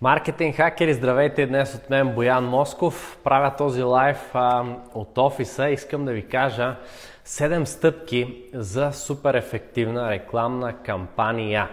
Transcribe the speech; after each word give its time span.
Маркетинг 0.00 0.56
хакери, 0.56 0.94
здравейте 0.94 1.46
днес 1.46 1.74
от 1.74 1.90
мен 1.90 2.14
Боян 2.14 2.44
Москов. 2.44 3.18
Правя 3.24 3.56
този 3.56 3.82
лайв 3.82 4.30
а, 4.34 4.64
от 4.94 5.18
офиса. 5.18 5.68
Искам 5.68 6.04
да 6.04 6.12
ви 6.12 6.26
кажа 6.26 6.76
7 7.26 7.64
стъпки 7.64 8.42
за 8.54 8.92
супер 8.92 9.34
ефективна 9.34 10.10
рекламна 10.10 10.72
кампания. 10.82 11.68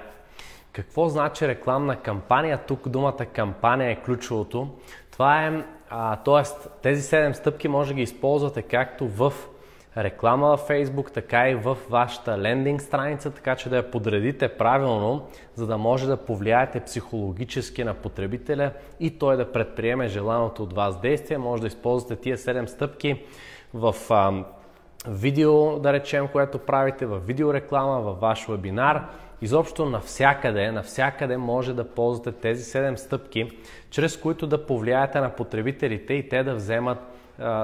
Какво 0.72 1.10
значи 1.10 1.48
рекламна 1.48 1.96
кампания? 1.96 2.58
Тук 2.68 2.90
думата 2.90 3.26
кампания 3.34 3.92
е 3.92 4.02
ключовото. 4.02 4.68
Това 5.12 5.46
е, 5.46 5.64
а, 5.90 6.16
т.е. 6.16 6.70
тези 6.82 7.02
7 7.02 7.32
стъпки 7.32 7.68
може 7.68 7.90
да 7.90 7.96
ги 7.96 8.02
използвате 8.02 8.62
както 8.62 9.08
в 9.08 9.34
реклама 9.98 10.48
във 10.48 10.68
Facebook, 10.70 11.12
така 11.12 11.50
и 11.50 11.56
в 11.56 11.78
вашата 11.90 12.38
лендинг 12.38 12.82
страница, 12.82 13.32
така 13.32 13.56
че 13.56 13.70
да 13.70 13.76
я 13.76 13.92
подредите 13.92 14.48
правилно, 14.48 15.28
за 15.56 15.68
да 15.68 15.78
може 15.78 16.08
да 16.08 16.18
повлияете 16.18 16.80
психологически 16.80 17.84
на 17.84 17.94
потребителя 17.94 18.72
и 19.00 19.20
той 19.20 19.38
да 19.38 19.52
предприеме 19.52 20.08
желаното 20.08 20.64
от 20.64 20.74
вас 20.74 21.02
действие. 21.02 21.38
Може 21.38 21.62
да 21.62 21.68
използвате 21.68 22.16
тия 22.16 22.38
7 22.38 22.66
стъпки 22.66 23.26
в 23.74 23.96
видео, 25.08 25.80
да 25.80 25.94
речем, 25.94 26.28
което 26.28 26.60
правите, 26.60 27.06
в 27.06 27.20
видеореклама, 27.20 28.02
във 28.02 28.20
ваш 28.20 28.48
вебинар. 28.48 29.06
Изобщо 29.42 29.86
навсякъде, 29.86 30.72
навсякъде 30.72 31.38
може 31.38 31.74
да 31.74 31.84
ползвате 31.84 32.32
тези 32.32 32.64
7 32.64 32.96
стъпки, 32.96 33.52
чрез 33.90 34.18
които 34.18 34.48
да 34.48 34.66
повлияете 34.66 35.20
на 35.20 35.30
потребителите 35.30 36.14
и 36.14 36.30
те 36.30 36.44
да 36.44 36.56
вземат 36.56 36.98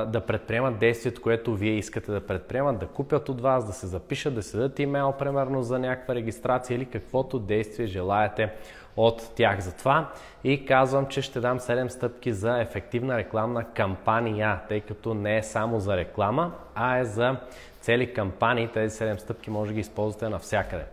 да 0.08 0.24
предприемат 0.28 0.78
действието, 0.78 1.22
което 1.22 1.56
вие 1.56 1.74
искате 1.74 2.12
да 2.12 2.22
предприемат, 2.28 2.80
да 2.80 2.88
купят 2.88 3.30
от 3.30 3.42
вас, 3.42 3.66
да 3.68 3.74
се 3.74 3.88
запишат, 3.88 4.36
да 4.36 4.44
се 4.44 4.58
дадат 4.58 4.80
имейл, 4.80 5.14
примерно 5.20 5.64
за 5.64 5.80
някаква 5.80 6.16
регистрация 6.16 6.76
или 6.76 6.86
каквото 6.86 7.40
действие 7.40 7.88
желаете 7.88 8.54
от 8.98 9.32
тях. 9.36 9.60
Затова 9.60 10.10
и 10.44 10.66
казвам, 10.66 11.06
че 11.06 11.22
ще 11.22 11.40
дам 11.40 11.60
7 11.60 11.88
стъпки 11.88 12.34
за 12.34 12.62
ефективна 12.62 13.18
рекламна 13.18 13.64
кампания, 13.64 14.60
тъй 14.70 14.82
като 14.82 15.14
не 15.14 15.38
е 15.38 15.44
само 15.44 15.80
за 15.80 15.98
реклама, 15.98 16.52
а 16.76 16.98
е 16.98 17.06
за 17.06 17.36
цели 17.82 18.14
кампании. 18.14 18.68
Тези 18.68 18.98
7 18.98 19.18
стъпки 19.18 19.50
може 19.50 19.70
да 19.70 19.74
ги 19.74 19.80
използвате 19.80 20.30
навсякъде. 20.30 20.84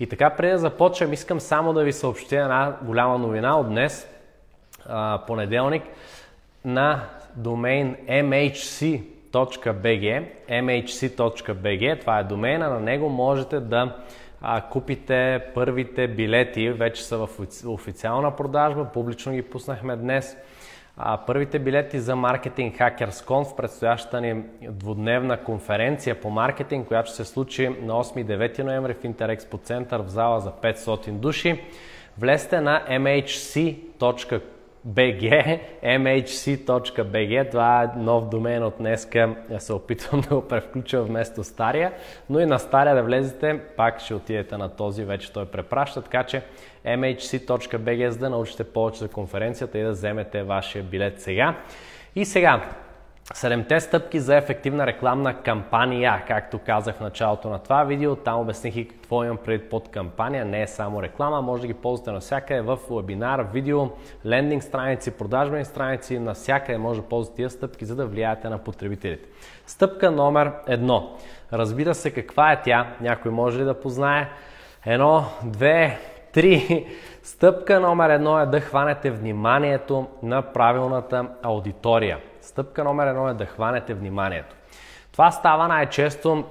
И 0.00 0.06
така, 0.06 0.30
преди 0.30 0.52
да 0.52 0.58
започнем, 0.58 1.12
искам 1.12 1.40
само 1.40 1.72
да 1.72 1.84
ви 1.84 1.92
съобщя 1.92 2.36
една 2.36 2.76
голяма 2.82 3.18
новина 3.18 3.58
от 3.58 3.68
днес, 3.68 4.08
понеделник, 5.26 5.82
на 6.64 7.00
домейн 7.36 7.96
mhc.bg, 8.08 9.04
mhc.bg, 10.48 12.00
това 12.00 12.18
е 12.18 12.24
домейна, 12.24 12.70
на 12.70 12.80
него 12.80 13.08
можете 13.08 13.60
да 13.60 13.96
а, 14.42 14.60
купите 14.60 15.40
първите 15.54 16.08
билети, 16.08 16.70
вече 16.70 17.04
са 17.04 17.18
в 17.18 17.28
официална 17.66 18.36
продажба, 18.36 18.84
публично 18.84 19.32
ги 19.32 19.42
пуснахме 19.42 19.96
днес. 19.96 20.36
А, 20.96 21.16
първите 21.26 21.58
билети 21.58 22.00
за 22.00 22.16
маркетинг 22.16 22.76
Hackers 22.76 23.10
Conf 23.10 23.56
предстоящата 23.56 24.20
ни 24.20 24.42
двудневна 24.62 25.36
конференция 25.36 26.20
по 26.20 26.30
маркетинг, 26.30 26.88
която 26.88 27.08
ще 27.08 27.16
се 27.16 27.32
случи 27.32 27.68
на 27.68 27.92
8 27.92 28.20
и 28.20 28.24
9 28.26 28.58
ноември 28.62 28.94
в 28.94 29.04
Интерекспо 29.04 29.58
център 29.58 30.00
в 30.00 30.08
зала 30.08 30.40
за 30.40 30.50
500 30.50 31.10
души. 31.10 31.64
Влезте 32.18 32.60
на 32.60 32.84
mhc.com 32.88 34.40
BG, 34.88 35.58
mhc.bg, 35.82 37.50
това 37.50 37.82
е 37.82 37.98
нов 37.98 38.28
домен 38.28 38.62
от 38.62 38.74
днеска, 38.78 39.36
се 39.58 39.72
опитвам 39.72 40.20
да 40.28 40.34
го 40.34 40.48
превключа 40.48 41.02
вместо 41.02 41.44
стария, 41.44 41.92
но 42.30 42.40
и 42.40 42.46
на 42.46 42.58
стария 42.58 42.94
да 42.94 43.02
влезете, 43.02 43.60
пак 43.76 44.00
ще 44.00 44.14
отидете 44.14 44.56
на 44.56 44.68
този, 44.68 45.04
вече 45.04 45.32
той 45.32 45.46
препраща, 45.46 46.02
така 46.02 46.24
че 46.24 46.42
mhc.bg, 46.86 48.08
за 48.08 48.18
да 48.18 48.30
научите 48.30 48.64
повече 48.64 48.98
за 48.98 49.08
конференцията 49.08 49.78
и 49.78 49.82
да 49.82 49.90
вземете 49.90 50.42
вашия 50.42 50.84
билет 50.84 51.20
сега. 51.20 51.56
И 52.14 52.24
сега, 52.24 52.70
Седемте 53.34 53.80
стъпки 53.80 54.20
за 54.20 54.36
ефективна 54.36 54.86
рекламна 54.86 55.42
кампания, 55.42 56.22
както 56.28 56.58
казах 56.58 56.96
в 56.96 57.00
началото 57.00 57.48
на 57.48 57.58
това 57.58 57.84
видео. 57.84 58.16
Там 58.16 58.40
обясних 58.40 58.76
и 58.76 58.88
какво 58.88 59.24
имам 59.24 59.36
пред 59.44 59.70
под 59.70 59.88
кампания. 59.88 60.44
Не 60.44 60.62
е 60.62 60.66
само 60.66 61.02
реклама, 61.02 61.42
може 61.42 61.60
да 61.60 61.66
ги 61.66 61.74
ползвате 61.74 62.10
навсякъде 62.10 62.60
в 62.60 62.78
вебинар, 62.90 63.40
видео, 63.52 63.88
лендинг 64.26 64.62
страници, 64.62 65.10
продажбени 65.10 65.64
страници. 65.64 66.18
Навсякъде 66.18 66.78
може 66.78 67.00
да 67.00 67.08
ползвате 67.08 67.36
тия 67.36 67.50
стъпки, 67.50 67.84
за 67.84 67.96
да 67.96 68.06
влияете 68.06 68.48
на 68.48 68.58
потребителите. 68.58 69.28
Стъпка 69.66 70.10
номер 70.10 70.52
едно. 70.66 71.16
Разбира 71.52 71.94
се, 71.94 72.10
каква 72.10 72.52
е 72.52 72.62
тя? 72.62 72.86
Някой 73.00 73.30
може 73.30 73.60
ли 73.60 73.64
да 73.64 73.80
познае? 73.80 74.28
Едно, 74.86 75.24
две, 75.44 75.98
три. 76.32 76.86
Стъпка 77.22 77.80
номер 77.80 78.10
едно 78.10 78.40
е 78.40 78.46
да 78.46 78.60
хванете 78.60 79.10
вниманието 79.10 80.06
на 80.22 80.42
правилната 80.42 81.28
аудитория. 81.42 82.18
Стъпка 82.40 82.84
номер 82.84 83.06
едно 83.06 83.28
е 83.28 83.34
да 83.34 83.46
хванете 83.46 83.94
вниманието. 83.94 84.56
Това 85.12 85.30
става 85.30 85.68
най-често, 85.68 86.44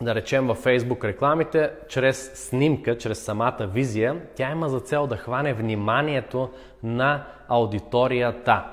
да 0.00 0.14
речем 0.14 0.46
във 0.46 0.64
Facebook 0.64 1.04
рекламите, 1.04 1.70
чрез 1.88 2.48
снимка, 2.48 2.98
чрез 2.98 3.24
самата 3.24 3.68
визия. 3.72 4.20
Тя 4.34 4.50
има 4.50 4.68
за 4.68 4.80
цел 4.80 5.06
да 5.06 5.16
хване 5.16 5.54
вниманието 5.54 6.50
на 6.82 7.24
аудиторията. 7.48 8.64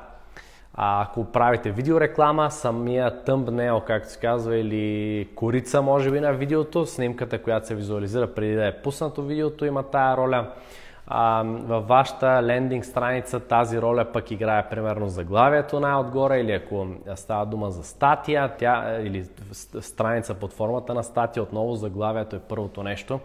А 0.74 1.04
ако 1.04 1.26
правите 1.26 1.72
видеореклама, 1.72 2.52
самия 2.52 3.24
тъмбнел, 3.24 3.82
както 3.88 4.10
се 4.10 4.20
казва, 4.20 4.58
или 4.58 5.30
корица, 5.36 5.82
може 5.82 6.12
би, 6.12 6.20
на 6.20 6.34
видеото, 6.34 6.86
снимката, 6.86 7.42
която 7.42 7.68
се 7.68 7.76
визуализира 7.76 8.34
преди 8.34 8.56
да 8.56 8.68
е 8.68 8.82
пуснато 8.82 9.24
видеото, 9.24 9.66
има 9.66 9.84
тая 9.84 10.18
роля 10.18 10.48
във 11.44 11.88
вашата 11.88 12.44
лендинг 12.44 12.86
страница 12.86 13.40
тази 13.40 13.82
роля 13.82 14.06
пък 14.14 14.32
играе 14.32 14.70
примерно 14.70 15.08
заглавието 15.08 15.80
най-отгоре 15.80 16.40
или 16.40 16.52
ако 16.52 16.88
става 17.16 17.46
дума 17.46 17.72
за 17.72 17.84
статия 17.84 18.52
тя, 18.58 18.98
или 19.02 19.26
страница 19.82 20.34
под 20.34 20.54
формата 20.54 20.94
на 20.94 21.04
статия, 21.04 21.44
отново 21.44 21.76
заглавието 21.76 22.36
е 22.36 22.40
първото 22.40 22.84
нещо, 22.84 23.20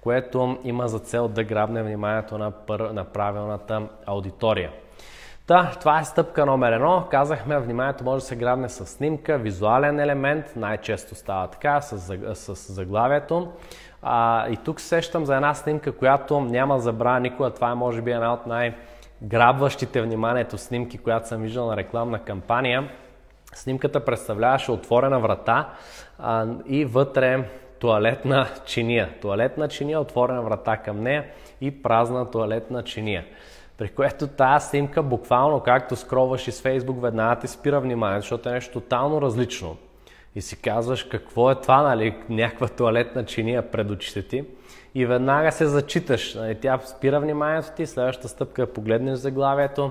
което 0.00 0.58
има 0.64 0.88
за 0.88 0.98
цел 0.98 1.28
да 1.28 1.44
грабне 1.44 1.82
вниманието 1.82 2.38
на, 2.38 2.50
пър, 2.50 2.80
на 2.80 3.04
правилната 3.04 3.82
аудитория. 4.06 4.70
Та, 5.46 5.70
това 5.80 6.00
е 6.00 6.04
стъпка 6.04 6.46
номер 6.46 6.72
едно. 6.72 7.06
Казахме, 7.10 7.58
вниманието 7.58 8.04
може 8.04 8.22
да 8.22 8.26
се 8.26 8.36
грабне 8.36 8.68
с 8.68 8.86
снимка, 8.86 9.38
визуален 9.38 10.00
елемент, 10.00 10.52
най-често 10.56 11.14
става 11.14 11.48
така, 11.48 11.80
с, 11.80 12.16
с 12.34 12.72
заглавието. 12.72 13.52
А, 14.02 14.48
и 14.48 14.56
тук 14.56 14.80
сещам 14.80 15.26
за 15.26 15.36
една 15.36 15.54
снимка, 15.54 15.92
която 15.92 16.40
няма 16.40 16.78
забравя 16.78 17.20
никога. 17.20 17.50
Това 17.50 17.70
е 17.70 17.74
може 17.74 18.02
би 18.02 18.10
една 18.10 18.32
от 18.32 18.46
най-грабващите 18.46 20.02
вниманието 20.02 20.58
снимки, 20.58 20.98
която 20.98 21.28
съм 21.28 21.42
виждал 21.42 21.66
на 21.66 21.76
рекламна 21.76 22.18
кампания. 22.18 22.90
Снимката 23.54 24.04
представляваше 24.04 24.72
отворена 24.72 25.20
врата 25.20 25.68
а, 26.18 26.46
и 26.66 26.84
вътре 26.84 27.44
туалетна 27.78 28.46
чиния. 28.64 29.10
Туалетна 29.20 29.68
чиния, 29.68 30.00
отворена 30.00 30.42
врата 30.42 30.76
към 30.76 31.00
нея 31.00 31.24
и 31.60 31.82
празна 31.82 32.30
туалетна 32.30 32.82
чиния. 32.82 33.24
При 33.78 33.88
което 33.88 34.26
тази 34.26 34.68
снимка 34.68 35.02
буквално, 35.02 35.60
както 35.60 35.96
скроваш 35.96 36.48
из 36.48 36.62
Фейсбук, 36.62 37.02
веднага 37.02 37.40
ти 37.40 37.48
спира 37.48 37.80
внимание, 37.80 38.20
защото 38.20 38.48
е 38.48 38.52
нещо 38.52 38.80
тотално 38.80 39.22
различно 39.22 39.76
и 40.34 40.40
си 40.42 40.62
казваш 40.62 41.02
какво 41.02 41.50
е 41.50 41.54
това, 41.54 41.82
нали, 41.82 42.14
някаква 42.28 42.68
туалетна 42.68 43.24
чиния 43.24 43.70
пред 43.70 43.90
очите 43.90 44.22
ти 44.22 44.44
и 44.94 45.06
веднага 45.06 45.52
се 45.52 45.66
зачиташ. 45.66 46.34
Нали, 46.34 46.54
тя 46.54 46.78
спира 46.78 47.20
вниманието 47.20 47.68
ти, 47.76 47.86
следващата 47.86 48.28
стъпка 48.28 48.62
е 48.62 48.66
погледнеш 48.66 49.18
заглавието 49.18 49.90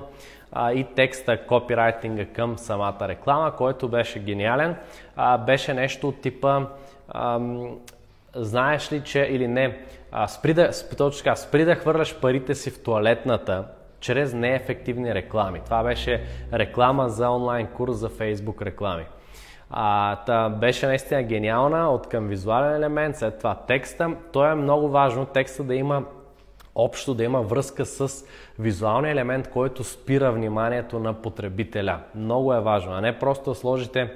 а, 0.52 0.72
и 0.72 0.84
текста, 0.84 1.46
копирайтинга 1.46 2.24
към 2.24 2.58
самата 2.58 3.08
реклама, 3.08 3.56
който 3.56 3.88
беше 3.88 4.18
гениален. 4.18 4.76
А, 5.16 5.38
беше 5.38 5.74
нещо 5.74 6.08
от 6.08 6.20
типа 6.20 6.66
ам, 7.08 7.78
знаеш 8.34 8.92
ли, 8.92 9.02
че 9.04 9.20
или 9.20 9.48
не, 9.48 9.78
а, 10.12 10.28
спри, 10.28 10.54
да, 10.54 10.70
точно 10.98 11.24
така, 11.24 11.36
спри 11.36 11.64
да 11.64 11.74
хвърляш 11.74 12.20
парите 12.20 12.54
си 12.54 12.70
в 12.70 12.82
туалетната, 12.82 13.64
чрез 14.00 14.34
неефективни 14.34 15.14
реклами. 15.14 15.60
Това 15.64 15.82
беше 15.82 16.22
реклама 16.52 17.08
за 17.08 17.30
онлайн 17.30 17.66
курс 17.66 17.96
за 17.96 18.08
Facebook 18.08 18.62
реклами. 18.62 19.04
А, 19.74 20.16
та, 20.16 20.48
беше 20.48 20.86
наистина 20.86 21.22
гениална 21.22 21.90
от 21.90 22.08
към 22.08 22.28
визуален 22.28 22.74
елемент, 22.74 23.16
след 23.16 23.38
това 23.38 23.54
текста. 23.54 24.10
То 24.32 24.46
е 24.46 24.54
много 24.54 24.88
важно 24.88 25.26
текста 25.26 25.64
да 25.64 25.74
има 25.74 26.04
общо 26.74 27.14
да 27.14 27.24
има 27.24 27.42
връзка 27.42 27.86
с 27.86 28.24
визуалния 28.58 29.12
елемент, 29.12 29.50
който 29.50 29.84
спира 29.84 30.32
вниманието 30.32 30.98
на 30.98 31.14
потребителя. 31.14 31.98
Много 32.14 32.54
е 32.54 32.60
важно, 32.60 32.92
а 32.92 33.00
не 33.00 33.18
просто 33.18 33.50
да 33.50 33.54
сложите 33.54 34.10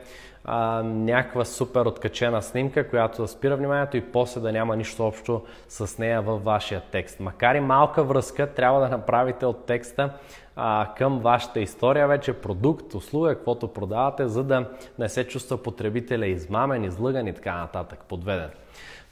а, 0.49 0.82
някаква 0.82 1.44
супер 1.44 1.87
откачена 1.87 2.43
снимка, 2.43 2.88
която 2.88 3.23
да 3.23 3.29
спира 3.29 3.56
вниманието 3.56 3.97
и 3.97 4.12
после 4.12 4.41
да 4.41 4.53
няма 4.53 4.76
нищо 4.76 5.06
общо 5.06 5.43
с 5.69 5.99
нея 5.99 6.23
във 6.23 6.44
вашия 6.44 6.81
текст. 6.81 7.20
Макар 7.20 7.55
и 7.55 7.61
малка 7.61 8.05
връзка, 8.05 8.55
трябва 8.55 8.81
да 8.81 8.88
направите 8.88 9.47
от 9.47 9.67
текста 9.67 10.11
а, 10.56 10.94
към 10.99 11.19
вашата 11.19 11.61
история 11.61 12.09
вече, 12.09 12.32
продукт, 12.32 12.94
услуга, 12.94 13.35
каквото 13.35 13.69
продавате, 13.69 14.29
за 14.29 14.44
да 14.44 14.69
не 14.99 15.09
се 15.09 15.26
чувства 15.26 15.62
потребителя 15.62 16.26
измамен, 16.26 16.85
излъган 16.85 17.26
и 17.26 17.35
така 17.35 17.56
нататък, 17.56 18.05
подведен. 18.09 18.50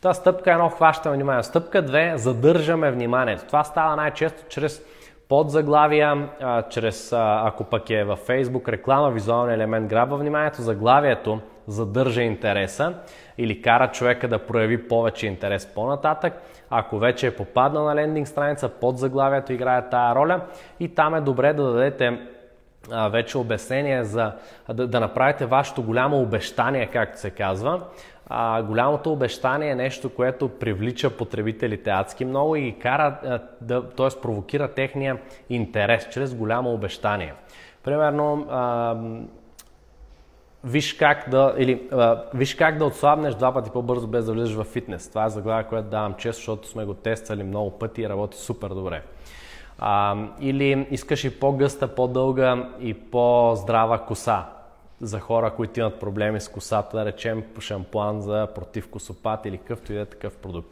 Та 0.04 0.14
стъпка 0.14 0.52
едно 0.52 0.68
хващаме 0.68 1.16
внимание. 1.16 1.42
Стъпка 1.42 1.82
две 1.82 2.12
задържаме 2.16 2.90
вниманието. 2.90 3.44
Това 3.46 3.64
става 3.64 3.96
най-често 3.96 4.44
чрез 4.48 4.82
под 5.28 5.50
заглавия, 5.50 6.28
а, 6.40 6.62
чрез, 6.62 7.12
ако 7.16 7.64
пък 7.64 7.90
е 7.90 8.04
във 8.04 8.26
Facebook, 8.26 8.68
реклама, 8.68 9.10
визуален 9.10 9.54
елемент 9.54 9.88
грабва 9.88 10.16
вниманието, 10.16 10.62
заглавието 10.62 11.40
задържа 11.66 12.22
интереса 12.22 12.94
или 13.38 13.62
кара 13.62 13.90
човека 13.90 14.28
да 14.28 14.38
прояви 14.38 14.88
повече 14.88 15.26
интерес 15.26 15.66
по-нататък. 15.74 16.32
Ако 16.70 16.98
вече 16.98 17.26
е 17.26 17.36
попаднал 17.36 17.84
на 17.84 17.94
лендинг 17.94 18.28
страница, 18.28 18.68
под 18.68 18.98
заглавието 18.98 19.52
играе 19.52 19.88
тая 19.88 20.14
роля 20.14 20.40
и 20.80 20.94
там 20.94 21.14
е 21.14 21.20
добре 21.20 21.52
да 21.52 21.62
дадете 21.62 22.18
вече 23.10 23.38
обяснение 23.38 24.04
за 24.04 24.32
да, 24.68 24.86
да 24.86 25.00
направите 25.00 25.46
вашето 25.46 25.82
голямо 25.82 26.20
обещание, 26.20 26.86
както 26.86 27.20
се 27.20 27.30
казва. 27.30 27.80
А, 28.26 28.62
голямото 28.62 29.12
обещание 29.12 29.70
е 29.70 29.74
нещо, 29.74 30.14
което 30.14 30.48
привлича 30.48 31.10
потребителите 31.10 31.90
адски 31.90 32.24
много 32.24 32.56
и 32.56 32.78
кара, 32.78 33.40
да, 33.60 33.90
т.е. 33.90 34.20
провокира 34.22 34.68
техния 34.68 35.18
интерес 35.50 36.08
чрез 36.10 36.34
голямо 36.34 36.72
обещание. 36.72 37.34
Примерно, 37.84 38.46
а, 38.50 38.96
виж 40.64 40.94
как 40.94 41.28
да, 41.30 41.54
или, 41.58 41.88
а, 41.92 42.22
виж 42.34 42.54
как 42.54 42.78
да 42.78 42.84
отслабнеш 42.84 43.34
два 43.34 43.52
пъти 43.52 43.70
по-бързо 43.70 44.06
без 44.06 44.24
да 44.24 44.32
влизаш 44.32 44.54
в 44.54 44.64
фитнес. 44.64 45.08
Това 45.08 45.24
е 45.24 45.30
заглавие, 45.30 45.68
което 45.68 45.88
давам 45.88 46.14
често, 46.14 46.36
защото 46.36 46.68
сме 46.68 46.84
го 46.84 46.94
тествали 46.94 47.42
много 47.42 47.70
пъти 47.70 48.02
и 48.02 48.08
работи 48.08 48.36
супер 48.36 48.68
добре. 48.68 49.02
А, 49.78 50.16
или 50.40 50.86
искаш 50.90 51.24
и 51.24 51.40
по-гъста, 51.40 51.94
по-дълга 51.94 52.68
и 52.80 52.94
по-здрава 52.94 53.98
коса 53.98 54.53
за 55.04 55.20
хора, 55.20 55.50
които 55.50 55.80
имат 55.80 56.00
проблеми 56.00 56.40
с 56.40 56.48
косата, 56.48 56.96
да 56.96 57.04
речем 57.04 57.44
шампуан 57.60 58.20
за 58.20 58.48
против 58.54 58.88
косопат 58.90 59.46
или 59.46 59.58
какъвто 59.58 59.92
и 59.92 59.96
да 59.96 60.00
е 60.00 60.06
такъв 60.06 60.36
продукт. 60.36 60.68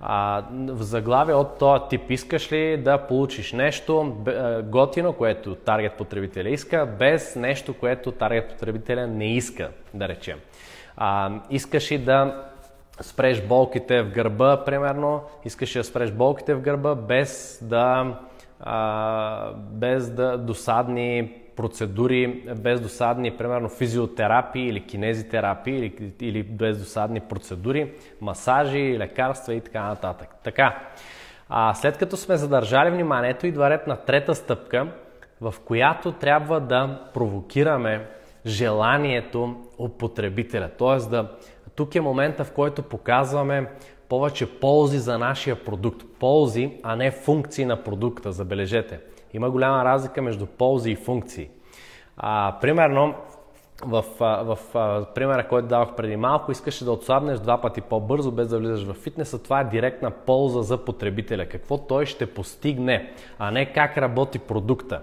А, 0.00 0.44
в 0.50 0.82
заглавие 0.82 1.34
от 1.34 1.58
този 1.58 1.82
тип 1.90 2.10
искаш 2.10 2.52
ли 2.52 2.76
да 2.76 2.98
получиш 2.98 3.52
нещо 3.52 4.16
готино, 4.64 5.12
което 5.12 5.54
таргет 5.54 5.92
потребителя 5.92 6.48
иска, 6.48 6.86
без 6.98 7.36
нещо, 7.36 7.74
което 7.74 8.12
таргет 8.12 8.48
потребителя 8.48 9.06
не 9.06 9.36
иска, 9.36 9.70
да 9.94 10.08
речем. 10.08 10.38
А, 10.96 11.40
искаш 11.50 11.92
ли 11.92 11.98
да 11.98 12.44
спреш 13.00 13.46
болките 13.46 14.02
в 14.02 14.10
гърба, 14.10 14.64
примерно, 14.64 15.22
искаш 15.44 15.72
да 15.72 15.84
спреш 15.84 16.10
болките 16.10 16.54
в 16.54 16.60
гърба, 16.60 16.94
без 16.94 17.58
да, 17.62 18.18
а, 18.60 19.52
без 19.54 20.10
да 20.10 20.38
досадни 20.38 21.41
процедури, 21.56 22.44
без 22.56 22.80
досадни, 22.80 23.36
примерно 23.36 23.68
физиотерапии 23.68 24.68
или 24.68 24.86
кинезитерапии 24.86 25.78
или, 25.78 26.12
или 26.20 26.42
без 26.42 26.78
досадни 26.78 27.20
процедури, 27.20 27.92
масажи, 28.20 28.98
лекарства 28.98 29.54
и 29.54 29.60
така 29.60 29.82
нататък. 29.82 30.28
Така, 30.44 30.78
а, 31.48 31.74
след 31.74 31.98
като 31.98 32.16
сме 32.16 32.36
задържали 32.36 32.90
вниманието, 32.90 33.46
идва 33.46 33.70
ред 33.70 33.86
на 33.86 33.96
трета 33.96 34.34
стъпка, 34.34 34.86
в 35.40 35.54
която 35.64 36.12
трябва 36.12 36.60
да 36.60 37.00
провокираме 37.14 38.06
желанието 38.46 39.56
от 39.78 39.98
потребителя. 39.98 40.70
Тоест 40.78 41.10
да 41.10 41.28
тук 41.76 41.94
е 41.94 42.00
момента, 42.00 42.44
в 42.44 42.52
който 42.52 42.82
показваме 42.82 43.66
повече 44.08 44.58
ползи 44.60 44.98
за 44.98 45.18
нашия 45.18 45.64
продукт. 45.64 46.02
Ползи, 46.20 46.70
а 46.82 46.96
не 46.96 47.10
функции 47.10 47.64
на 47.64 47.82
продукта, 47.82 48.32
забележете. 48.32 49.00
Има 49.34 49.50
голяма 49.50 49.84
разлика 49.84 50.22
между 50.22 50.46
ползи 50.46 50.90
и 50.90 50.96
функции. 50.96 51.50
А, 52.16 52.56
примерно, 52.60 53.14
в, 53.84 54.04
в, 54.18 54.58
в 54.74 55.06
примера, 55.14 55.48
който 55.48 55.68
давах 55.68 55.94
преди 55.94 56.16
малко, 56.16 56.52
искаше 56.52 56.84
да 56.84 56.92
отслабнеш 56.92 57.38
два 57.38 57.60
пъти 57.60 57.80
по-бързо, 57.80 58.30
без 58.30 58.48
да 58.48 58.58
влизаш 58.58 58.84
в 58.84 58.94
фитнеса. 58.94 59.42
Това 59.42 59.60
е 59.60 59.64
директна 59.64 60.10
полза 60.10 60.62
за 60.62 60.84
потребителя. 60.84 61.46
Какво 61.46 61.78
той 61.78 62.06
ще 62.06 62.34
постигне, 62.34 63.12
а 63.38 63.50
не 63.50 63.72
как 63.72 63.98
работи 63.98 64.38
продукта. 64.38 65.00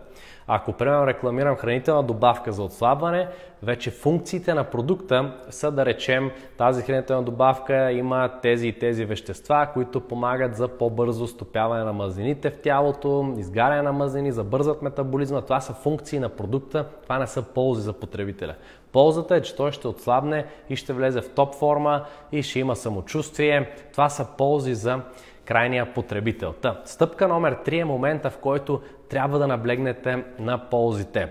Ако, 0.51 0.73
примерно, 0.73 1.07
рекламирам 1.07 1.55
хранителна 1.55 2.03
добавка 2.03 2.51
за 2.51 2.63
отслабване, 2.63 3.27
вече 3.63 3.91
функциите 3.91 4.53
на 4.53 4.63
продукта 4.63 5.31
са 5.49 5.71
да 5.71 5.85
речем 5.85 6.31
тази 6.57 6.81
хранителна 6.81 7.23
добавка 7.23 7.91
има 7.91 8.29
тези 8.41 8.67
и 8.67 8.79
тези 8.79 9.05
вещества, 9.05 9.67
които 9.73 10.01
помагат 10.01 10.55
за 10.55 10.67
по-бързо 10.67 11.27
стопяване 11.27 11.83
на 11.83 11.93
мазнините 11.93 12.49
в 12.49 12.61
тялото, 12.61 13.33
изгаряне 13.37 13.81
на 13.81 13.93
мазнини, 13.93 14.31
забързат 14.31 14.81
метаболизма. 14.81 15.41
Това 15.41 15.61
са 15.61 15.73
функции 15.73 16.19
на 16.19 16.29
продукта, 16.29 16.85
това 17.03 17.19
не 17.19 17.27
са 17.27 17.41
ползи 17.41 17.81
за 17.81 17.93
потребителя. 17.93 18.55
Ползата 18.91 19.35
е, 19.35 19.41
че 19.41 19.55
той 19.55 19.71
ще 19.71 19.87
отслабне 19.87 20.45
и 20.69 20.75
ще 20.75 20.93
влезе 20.93 21.21
в 21.21 21.29
топ 21.29 21.55
форма 21.55 22.05
и 22.31 22.43
ще 22.43 22.59
има 22.59 22.75
самочувствие. 22.75 23.69
Това 23.91 24.09
са 24.09 24.27
ползи 24.37 24.75
за 24.75 25.01
крайния 25.45 25.93
потребител. 25.93 26.53
Та, 26.53 26.81
стъпка 26.85 27.27
номер 27.27 27.55
3 27.65 27.81
е 27.81 27.85
момента, 27.85 28.29
в 28.29 28.37
който 28.37 28.81
трябва 29.09 29.39
да 29.39 29.47
наблегнете 29.47 30.23
на 30.39 30.69
ползите. 30.69 31.29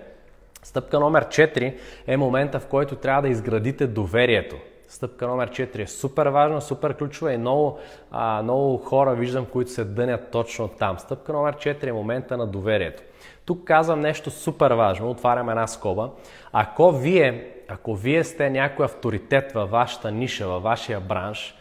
Стъпка 0.62 1.00
номер 1.00 1.24
4 1.24 1.74
е 2.06 2.16
момента, 2.16 2.60
в 2.60 2.66
който 2.66 2.96
трябва 2.96 3.22
да 3.22 3.28
изградите 3.28 3.86
доверието. 3.86 4.56
Стъпка 4.88 5.26
номер 5.26 5.50
4 5.50 5.78
е 5.78 5.86
супер 5.86 6.26
важна, 6.26 6.60
супер 6.60 6.96
ключова 6.96 7.32
и 7.32 7.38
много, 7.38 7.78
а, 8.10 8.42
много 8.42 8.76
хора 8.76 9.14
виждам, 9.14 9.46
които 9.46 9.70
се 9.70 9.84
дънят 9.84 10.30
точно 10.30 10.68
там. 10.68 10.98
Стъпка 10.98 11.32
номер 11.32 11.56
4 11.56 11.86
е 11.86 11.92
момента 11.92 12.36
на 12.36 12.46
доверието. 12.46 13.02
Тук 13.44 13.64
казвам 13.64 14.00
нещо 14.00 14.30
супер 14.30 14.70
важно, 14.70 15.10
отварям 15.10 15.48
една 15.48 15.66
скоба. 15.66 16.10
Ако 16.52 16.92
вие, 16.92 17.54
ако 17.68 17.94
вие 17.94 18.24
сте 18.24 18.50
някой 18.50 18.84
авторитет 18.84 19.52
във 19.52 19.70
вашата 19.70 20.10
ниша, 20.10 20.48
във 20.48 20.62
вашия 20.62 21.00
бранш, 21.00 21.54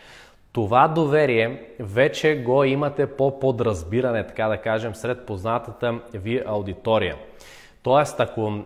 това 0.57 0.87
доверие 0.87 1.61
вече 1.79 2.35
го 2.35 2.63
имате 2.63 3.07
по 3.07 3.39
подразбиране, 3.39 4.27
така 4.27 4.47
да 4.47 4.57
кажем, 4.57 4.95
сред 4.95 5.25
познатата 5.25 5.99
ви 6.13 6.41
аудитория. 6.45 7.15
Тоест, 7.83 8.19
ако 8.19 8.63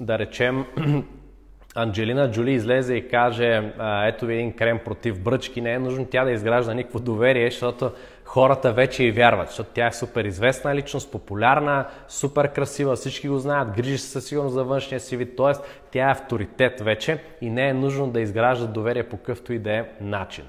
да 0.00 0.18
речем 0.18 0.64
Анджелина 1.74 2.30
Джоли 2.30 2.52
излезе 2.52 2.94
и 2.94 3.08
каже, 3.08 3.72
ето 4.06 4.26
ви 4.26 4.34
един 4.34 4.52
крем 4.52 4.80
против 4.84 5.20
бръчки, 5.20 5.60
не 5.60 5.72
е 5.72 5.78
нужно 5.78 6.06
тя 6.06 6.24
да 6.24 6.30
изгражда 6.30 6.74
никакво 6.74 6.98
доверие, 6.98 7.50
защото 7.50 7.90
хората 8.24 8.72
вече 8.72 9.04
и 9.04 9.12
вярват, 9.12 9.48
защото 9.48 9.70
тя 9.74 9.86
е 9.86 9.92
супер 9.92 10.24
известна 10.24 10.74
личност, 10.74 11.12
популярна, 11.12 11.86
супер 12.08 12.52
красива, 12.52 12.96
всички 12.96 13.28
го 13.28 13.38
знаят, 13.38 13.76
грижи 13.76 13.98
се 13.98 14.08
със 14.08 14.26
сигурност 14.26 14.54
за 14.54 14.64
външния 14.64 15.00
си 15.00 15.16
вид, 15.16 15.36
т.е. 15.36 15.52
тя 15.90 16.08
е 16.08 16.12
авторитет 16.12 16.80
вече 16.80 17.18
и 17.40 17.50
не 17.50 17.68
е 17.68 17.74
нужно 17.74 18.10
да 18.10 18.20
изгражда 18.20 18.66
доверие 18.66 19.08
по 19.08 19.16
какъвто 19.16 19.52
и 19.52 19.58
да 19.58 19.72
е 19.72 19.84
начин. 20.00 20.44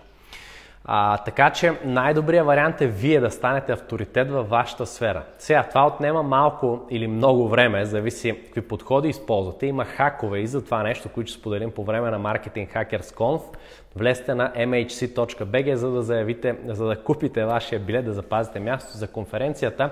А, 0.85 1.17
така 1.17 1.49
че 1.49 1.73
най-добрият 1.85 2.45
вариант 2.47 2.81
е 2.81 2.87
вие 2.87 3.19
да 3.19 3.31
станете 3.31 3.71
авторитет 3.71 4.31
във 4.31 4.49
вашата 4.49 4.85
сфера. 4.85 5.23
Сега, 5.37 5.63
това 5.63 5.87
отнема 5.87 6.23
малко 6.23 6.79
или 6.89 7.07
много 7.07 7.47
време, 7.47 7.85
зависи 7.85 8.41
какви 8.45 8.61
подходи 8.61 9.09
използвате. 9.09 9.65
Има 9.65 9.85
хакове 9.85 10.39
и 10.39 10.47
за 10.47 10.65
това 10.65 10.83
нещо, 10.83 11.09
които 11.09 11.31
ще 11.31 11.39
споделим 11.39 11.71
по 11.71 11.83
време 11.83 12.11
на 12.11 12.19
Marketing 12.19 12.73
Hackers 12.75 13.13
Conf. 13.15 13.41
Влезте 13.97 14.35
на 14.35 14.53
mhc.bg, 14.53 15.73
за 15.73 15.91
да 15.91 16.01
заявите, 16.01 16.55
за 16.65 16.85
да 16.85 17.03
купите 17.03 17.45
вашия 17.45 17.79
билет, 17.79 18.05
да 18.05 18.13
запазите 18.13 18.59
място 18.59 18.97
за 18.97 19.07
конференцията. 19.07 19.89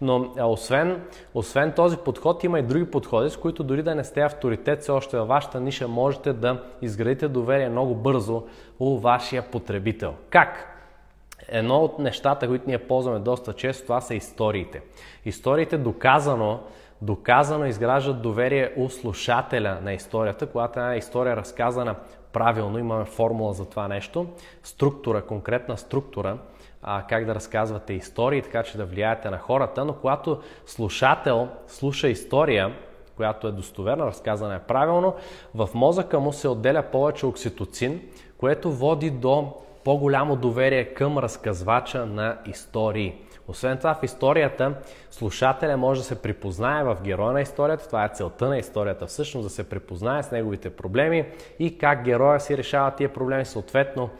Но 0.00 0.32
освен, 0.38 1.02
освен 1.34 1.72
този 1.72 1.96
подход, 1.96 2.44
има 2.44 2.58
и 2.58 2.62
други 2.62 2.90
подходи, 2.90 3.30
с 3.30 3.36
които 3.36 3.64
дори 3.64 3.82
да 3.82 3.94
не 3.94 4.04
сте 4.04 4.20
авторитет 4.20 4.82
все 4.82 4.92
още 4.92 5.16
във 5.16 5.28
вашата 5.28 5.60
ниша, 5.60 5.88
можете 5.88 6.32
да 6.32 6.62
изградите 6.82 7.28
доверие 7.28 7.68
много 7.68 7.94
бързо 7.94 8.42
у 8.78 8.98
вашия 8.98 9.42
потребител. 9.42 10.14
Как? 10.30 10.70
Едно 11.48 11.78
от 11.78 11.98
нещата, 11.98 12.48
които 12.48 12.64
ние 12.66 12.78
ползваме 12.78 13.18
доста 13.18 13.52
често, 13.52 13.82
това 13.82 14.00
са 14.00 14.14
историите. 14.14 14.82
Историите 15.24 15.78
доказано, 15.78 16.60
доказано 17.02 17.64
изграждат 17.64 18.22
доверие 18.22 18.72
у 18.76 18.88
слушателя 18.88 19.78
на 19.82 19.92
историята, 19.92 20.46
когато 20.46 20.78
една 20.78 20.96
история 20.96 21.32
е 21.32 21.36
разказана 21.36 21.94
правилно, 22.34 22.78
имаме 22.78 23.04
формула 23.04 23.52
за 23.52 23.64
това 23.64 23.88
нещо, 23.88 24.26
структура, 24.62 25.22
конкретна 25.22 25.76
структура, 25.76 26.38
а, 26.82 27.02
как 27.08 27.24
да 27.24 27.34
разказвате 27.34 27.92
истории, 27.92 28.42
така 28.42 28.62
че 28.62 28.78
да 28.78 28.84
влияете 28.84 29.30
на 29.30 29.38
хората, 29.38 29.84
но 29.84 29.94
когато 29.94 30.40
слушател 30.66 31.48
слуша 31.66 32.08
история, 32.08 32.74
която 33.16 33.48
е 33.48 33.52
достоверна, 33.52 34.06
разказана 34.06 34.54
е 34.54 34.58
правилно, 34.58 35.14
в 35.54 35.68
мозъка 35.74 36.20
му 36.20 36.32
се 36.32 36.48
отделя 36.48 36.82
повече 36.82 37.26
окситоцин, 37.26 38.00
което 38.38 38.72
води 38.72 39.10
до 39.10 39.52
по-голямо 39.84 40.36
доверие 40.36 40.84
към 40.84 41.18
разказвача 41.18 42.06
на 42.06 42.38
истории. 42.46 43.14
Освен 43.48 43.78
това, 43.78 43.94
в 43.94 44.02
историята 44.02 44.74
слушателя 45.10 45.76
може 45.76 46.00
да 46.00 46.06
се 46.06 46.22
припознае 46.22 46.84
в 46.84 46.96
героя 47.02 47.32
на 47.32 47.40
историята. 47.40 47.86
Това 47.86 48.04
е 48.04 48.08
целта 48.08 48.48
на 48.48 48.58
историята 48.58 49.06
всъщност, 49.06 49.46
да 49.46 49.50
се 49.50 49.68
припознае 49.68 50.22
с 50.22 50.30
неговите 50.30 50.70
проблеми 50.70 51.26
и 51.58 51.78
как 51.78 52.04
героя 52.04 52.40
си 52.40 52.58
решава 52.58 52.90
тия 52.90 53.12
проблеми, 53.12 53.44
съответно 53.44 54.10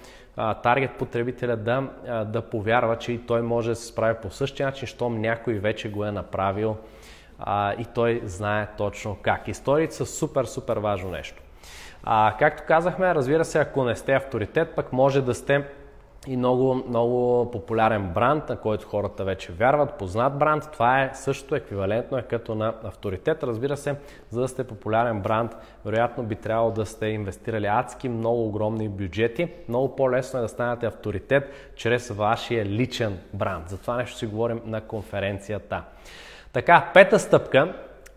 таргет 0.62 0.90
потребителя 0.98 1.56
да, 1.56 1.88
да 2.24 2.42
повярва, 2.42 2.98
че 2.98 3.12
и 3.12 3.26
той 3.26 3.42
може 3.42 3.70
да 3.70 3.76
се 3.76 3.86
справи 3.86 4.16
по 4.22 4.30
същия 4.30 4.66
начин, 4.66 4.86
щом 4.86 5.20
някой 5.20 5.54
вече 5.54 5.90
го 5.90 6.04
е 6.04 6.12
направил 6.12 6.76
и 7.78 7.84
той 7.94 8.22
знае 8.24 8.68
точно 8.78 9.16
как. 9.22 9.48
Историите 9.48 9.94
са 9.94 10.06
супер, 10.06 10.44
супер 10.44 10.76
важно 10.76 11.10
нещо. 11.10 11.42
А, 12.02 12.34
както 12.38 12.62
казахме, 12.68 13.14
разбира 13.14 13.44
се, 13.44 13.58
ако 13.58 13.84
не 13.84 13.96
сте 13.96 14.12
авторитет, 14.12 14.74
пък 14.76 14.92
може 14.92 15.22
да 15.22 15.34
сте 15.34 15.64
и 16.26 16.36
много, 16.36 16.74
много 16.88 17.50
популярен 17.50 18.10
бранд, 18.14 18.48
на 18.48 18.56
който 18.56 18.86
хората 18.86 19.24
вече 19.24 19.52
вярват, 19.52 19.94
познат 19.94 20.38
бранд. 20.38 20.68
Това 20.72 21.02
е 21.02 21.10
също 21.14 21.54
еквивалентно 21.54 22.18
е 22.18 22.22
като 22.22 22.54
на 22.54 22.74
авторитет. 22.84 23.42
Разбира 23.42 23.76
се, 23.76 23.96
за 24.30 24.40
да 24.40 24.48
сте 24.48 24.64
популярен 24.64 25.20
бранд, 25.20 25.56
вероятно 25.84 26.24
би 26.24 26.36
трябвало 26.36 26.70
да 26.70 26.86
сте 26.86 27.06
инвестирали 27.06 27.66
адски 27.66 28.08
много 28.08 28.46
огромни 28.46 28.88
бюджети. 28.88 29.48
Много 29.68 29.96
по-лесно 29.96 30.38
е 30.38 30.42
да 30.42 30.48
станете 30.48 30.86
авторитет 30.86 31.72
чрез 31.76 32.08
вашия 32.08 32.64
личен 32.64 33.18
бранд. 33.34 33.68
За 33.68 33.78
това 33.78 33.96
нещо 33.96 34.18
си 34.18 34.26
говорим 34.26 34.60
на 34.66 34.80
конференцията. 34.80 35.82
Така, 36.52 36.90
пета 36.94 37.18
стъпка 37.18 37.74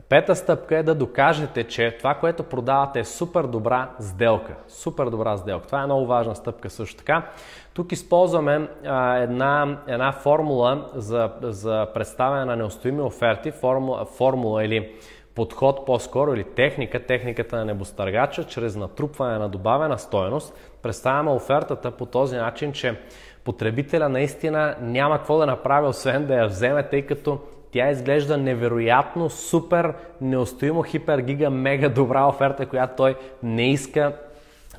Пета 0.10 0.36
стъпка 0.36 0.78
е 0.78 0.84
да 0.84 0.96
докажете, 0.96 1.64
че 1.64 1.96
това, 1.98 2.14
което 2.14 2.44
продавате 2.44 3.00
е 3.00 3.04
супер 3.04 3.44
добра 3.44 3.90
сделка. 4.00 4.56
Супер 4.68 5.06
добра 5.06 5.38
сделка. 5.38 5.68
Това 5.68 5.82
е 5.82 5.86
много 5.86 6.06
важна 6.06 6.36
стъпка 6.36 6.70
също 6.70 6.98
така. 6.98 7.30
Тук 7.74 7.92
използваме 7.92 8.68
а, 8.86 9.18
една, 9.18 9.78
една 9.88 10.12
формула 10.12 10.90
за, 10.96 11.32
за 11.42 11.88
представяне 11.94 12.46
на 12.46 12.56
неустоими 12.56 13.02
оферти, 13.02 13.52
формула, 13.52 14.06
формула 14.06 14.66
или 14.66 14.92
подход 15.36 15.86
по-скоро 15.86 16.34
или 16.34 16.44
техника, 16.44 17.06
техниката 17.06 17.56
на 17.58 17.66
небостъргача, 17.66 18.44
чрез 18.44 18.76
натрупване 18.76 19.38
на 19.38 19.50
добавена 19.50 20.00
стоеност. 20.00 20.54
Представяме 20.82 21.32
офертата 21.32 21.92
по 21.92 22.06
този 22.06 22.36
начин, 22.36 22.74
че 22.74 23.00
потребителя 23.44 24.10
наистина 24.10 24.76
няма 24.82 25.18
какво 25.18 25.38
да 25.38 25.46
направи, 25.46 25.88
освен 25.88 26.26
да 26.26 26.36
я 26.36 26.48
вземе, 26.48 26.84
тъй 26.84 27.02
като 27.02 27.40
тя 27.78 27.90
изглежда 27.90 28.38
невероятно, 28.38 29.30
супер, 29.30 29.94
неустоимо, 30.22 30.84
хипер, 30.84 31.20
гига, 31.20 31.50
мега 31.50 31.90
добра 31.90 32.28
оферта, 32.28 32.66
която 32.66 32.96
той 32.96 33.16
не 33.44 33.72
иска 33.72 34.14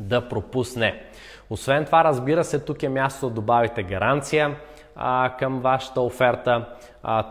да 0.00 0.28
пропусне. 0.28 1.02
Освен 1.50 1.84
това, 1.84 2.04
разбира 2.04 2.44
се, 2.44 2.58
тук 2.58 2.82
е 2.82 2.88
място 2.88 3.28
да 3.28 3.34
добавите 3.34 3.82
гаранция 3.82 4.56
а, 4.98 5.30
към 5.38 5.60
вашата 5.60 6.00
оферта, 6.00 6.64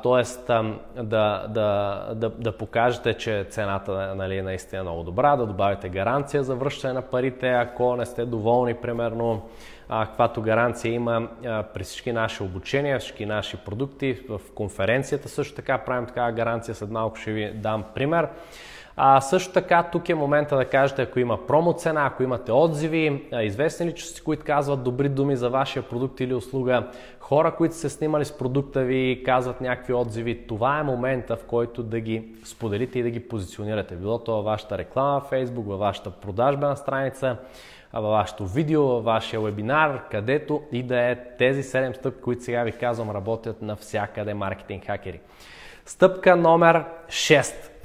т.е. 0.04 0.54
Да, 1.04 1.48
да, 1.48 2.02
да, 2.16 2.30
да 2.30 2.52
покажете, 2.58 3.14
че 3.14 3.46
цената 3.50 4.16
нали, 4.16 4.42
наистина 4.42 4.80
е 4.80 4.84
много 4.84 5.04
добра, 5.04 5.36
да 5.36 5.46
добавите 5.46 5.90
гаранция 5.90 6.44
за 6.44 6.56
връщане 6.56 6.94
на 6.94 7.02
парите, 7.02 7.50
ако 7.50 7.96
не 7.96 8.06
сте 8.06 8.26
доволни, 8.26 8.74
примерно, 8.74 9.50
а, 9.90 10.06
каквато 10.06 10.42
гаранция 10.42 10.94
има 10.94 11.28
а, 11.46 11.64
при 11.64 11.84
всички 11.84 12.12
наши 12.12 12.44
обучения, 12.44 13.00
всички 13.00 13.26
наши 13.26 13.58
продукти. 13.58 14.20
В 14.30 14.42
конференцията 14.56 15.30
също 15.30 15.56
така 15.56 15.78
правим 15.78 16.06
такава 16.06 16.32
гаранция, 16.32 16.76
след 16.76 16.90
малко 16.90 17.16
ще 17.16 17.32
ви 17.32 17.52
дам 17.54 17.84
пример. 17.96 18.28
А, 19.00 19.22
също 19.22 19.54
така, 19.54 19.84
тук 19.84 20.10
е 20.10 20.16
момента 20.16 20.58
да 20.58 20.66
кажете, 20.66 21.02
ако 21.02 21.20
има 21.20 21.48
промо 21.48 21.74
цена, 21.74 22.06
ако 22.06 22.24
имате 22.24 22.52
отзиви, 22.52 23.30
известни 23.42 23.86
личности, 23.86 24.22
които 24.22 24.46
казват 24.46 24.84
добри 24.84 25.10
думи 25.10 25.36
за 25.36 25.50
вашия 25.50 25.84
продукт 25.84 26.20
или 26.20 26.34
услуга, 26.34 26.88
хора, 27.20 27.56
които 27.56 27.76
се 27.76 27.90
снимали 27.90 28.26
с 28.26 28.38
продукта 28.38 28.82
ви, 28.82 29.24
казват 29.26 29.62
някакви 29.62 29.94
отзиви, 29.94 30.48
това 30.48 30.80
е 30.80 30.84
момента, 30.84 31.36
в 31.36 31.44
който 31.44 31.84
да 31.84 32.00
ги 32.00 32.36
споделите 32.44 33.00
и 33.00 33.04
да 33.04 33.10
ги 33.10 33.28
позиционирате. 33.28 33.96
Било 33.96 34.20
то 34.20 34.36
във 34.36 34.46
вашата 34.46 34.78
реклама 34.78 35.20
в 35.20 35.32
Facebook, 35.32 35.66
във 35.66 35.80
вашата 35.80 36.12
продажбена 36.12 36.78
страница, 36.78 37.38
във 37.94 38.12
вашето 38.12 38.46
видео, 38.46 38.84
във 38.84 39.04
вашия 39.04 39.40
вебинар, 39.40 40.10
където 40.12 40.62
и 40.72 40.84
да 40.84 41.00
е 41.00 41.16
тези 41.38 41.64
7 41.64 41.96
стъпки, 41.96 42.22
които 42.22 42.44
сега 42.44 42.64
ви 42.64 42.72
казвам, 42.72 43.12
работят 43.12 43.62
навсякъде 43.62 44.34
маркетинг 44.34 44.86
хакери. 44.86 45.20
Стъпка 45.86 46.36
номер 46.36 46.84
6. 47.08 47.77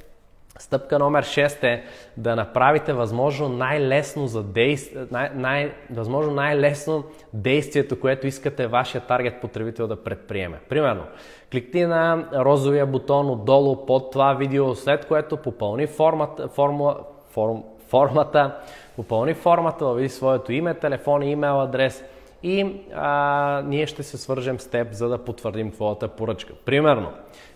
Стъпка 0.59 0.99
номер 0.99 1.25
6 1.25 1.63
е 1.63 1.83
да 2.17 2.35
направите 2.35 2.93
възможно 2.93 3.49
най-лесно, 3.49 4.27
за 4.27 4.43
действ... 4.43 5.11
най- 5.11 5.31
най- 5.35 5.73
възможно 5.91 6.33
най-лесно 6.33 7.03
действието, 7.33 7.99
което 7.99 8.27
искате 8.27 8.67
вашия 8.67 9.01
таргет 9.01 9.41
потребител 9.41 9.87
да 9.87 10.03
предприеме. 10.03 10.59
Примерно, 10.69 11.03
кликни 11.51 11.85
на 11.85 12.27
розовия 12.33 12.85
бутон 12.85 13.29
отдолу 13.29 13.85
под 13.85 14.11
това 14.11 14.33
видео, 14.33 14.75
след 14.75 15.05
което 15.05 15.37
попълни 15.37 15.87
формата, 15.87 16.47
формула, 16.47 16.97
форм, 17.29 17.63
формата, 17.87 18.55
попълни 18.95 19.33
формата, 19.33 19.85
въведи 19.85 20.09
своето 20.09 20.51
име, 20.51 20.73
телефон 20.73 21.23
и 21.23 21.31
имейл 21.31 21.61
адрес 21.61 22.03
и 22.43 22.75
а, 22.93 23.61
ние 23.65 23.87
ще 23.87 24.03
се 24.03 24.17
свържем 24.17 24.59
с 24.59 24.67
теб, 24.67 24.91
за 24.91 25.09
да 25.09 25.17
потвърдим 25.17 25.71
твоята 25.71 26.07
поръчка. 26.07 26.53
Примерно, 26.65 27.11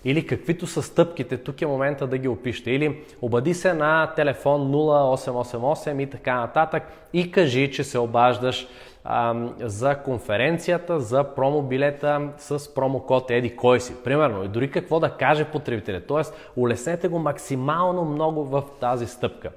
или 0.05 0.27
каквито 0.27 0.67
са 0.67 0.81
стъпките, 0.81 1.37
тук 1.37 1.61
е 1.61 1.65
момента 1.65 2.07
да 2.07 2.17
ги 2.17 2.27
опишете. 2.27 2.71
Или 2.71 3.03
обади 3.21 3.53
се 3.53 3.73
на 3.73 4.13
телефон 4.15 4.61
0888 4.61 6.03
и 6.03 6.09
така 6.09 6.35
нататък 6.35 6.83
и 7.13 7.31
кажи, 7.31 7.71
че 7.71 7.83
се 7.83 7.99
обаждаш 7.99 8.67
а, 9.03 9.35
за 9.59 9.95
конференцията, 9.95 10.99
за 10.99 11.23
промо 11.23 11.61
билета 11.61 12.29
с 12.37 12.73
промокод 12.73 13.31
Еди 13.31 13.55
кой 13.55 13.79
си. 13.79 14.03
Примерно, 14.03 14.43
и 14.43 14.47
дори 14.47 14.71
какво 14.71 14.99
да 14.99 15.09
каже 15.09 15.45
потребителя. 15.45 16.01
Тоест, 16.07 16.51
улеснете 16.55 17.07
го 17.07 17.19
максимално 17.19 18.05
много 18.05 18.43
в 18.45 18.63
тази 18.79 19.07
стъпка. 19.07 19.49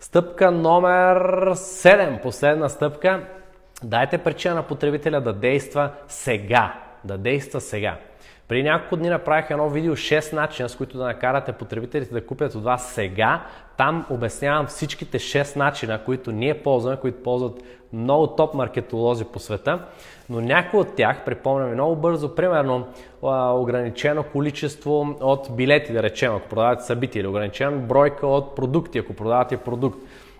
Стъпка 0.00 0.50
номер 0.50 1.18
7, 1.54 2.22
последна 2.22 2.68
стъпка. 2.68 3.26
Дайте 3.84 4.18
причина 4.18 4.54
на 4.54 4.62
потребителя 4.62 5.20
да 5.20 5.32
действа 5.32 5.90
сега. 6.08 6.74
Да 7.04 7.18
действа 7.18 7.60
сега. 7.60 7.96
При 8.48 8.62
няколко 8.62 8.96
дни 8.96 9.08
направих 9.08 9.50
едно 9.50 9.68
видео 9.68 9.96
6 9.96 10.32
начина, 10.32 10.68
с 10.68 10.76
които 10.76 10.98
да 10.98 11.04
накарате 11.04 11.52
потребителите 11.52 12.14
да 12.14 12.26
купят 12.26 12.54
от 12.54 12.64
вас 12.64 12.92
сега. 12.94 13.42
Там 13.76 14.06
обяснявам 14.10 14.66
всичките 14.66 15.18
6 15.18 15.56
начина, 15.56 16.04
които 16.04 16.32
ние 16.32 16.62
ползваме, 16.62 16.96
които 16.96 17.22
ползват 17.22 17.62
много 17.92 18.26
топ 18.26 18.54
маркетолози 18.54 19.24
по 19.24 19.38
света, 19.38 19.78
но 20.30 20.40
някои 20.40 20.80
от 20.80 20.96
тях, 20.96 21.24
припомням 21.24 21.72
много 21.72 21.96
бързо, 21.96 22.34
примерно 22.34 22.86
ограничено 23.52 24.22
количество 24.22 25.16
от 25.20 25.56
билети, 25.56 25.92
да 25.92 26.02
речем, 26.02 26.34
ако 26.34 26.48
продавате 26.48 26.82
събития, 26.82 27.20
или 27.20 27.26
ограничена 27.26 27.70
бройка 27.70 28.26
от 28.26 28.56
продукти, 28.56 28.98
ако 28.98 29.14
продавате 29.14 29.56
продукт, 29.56 29.98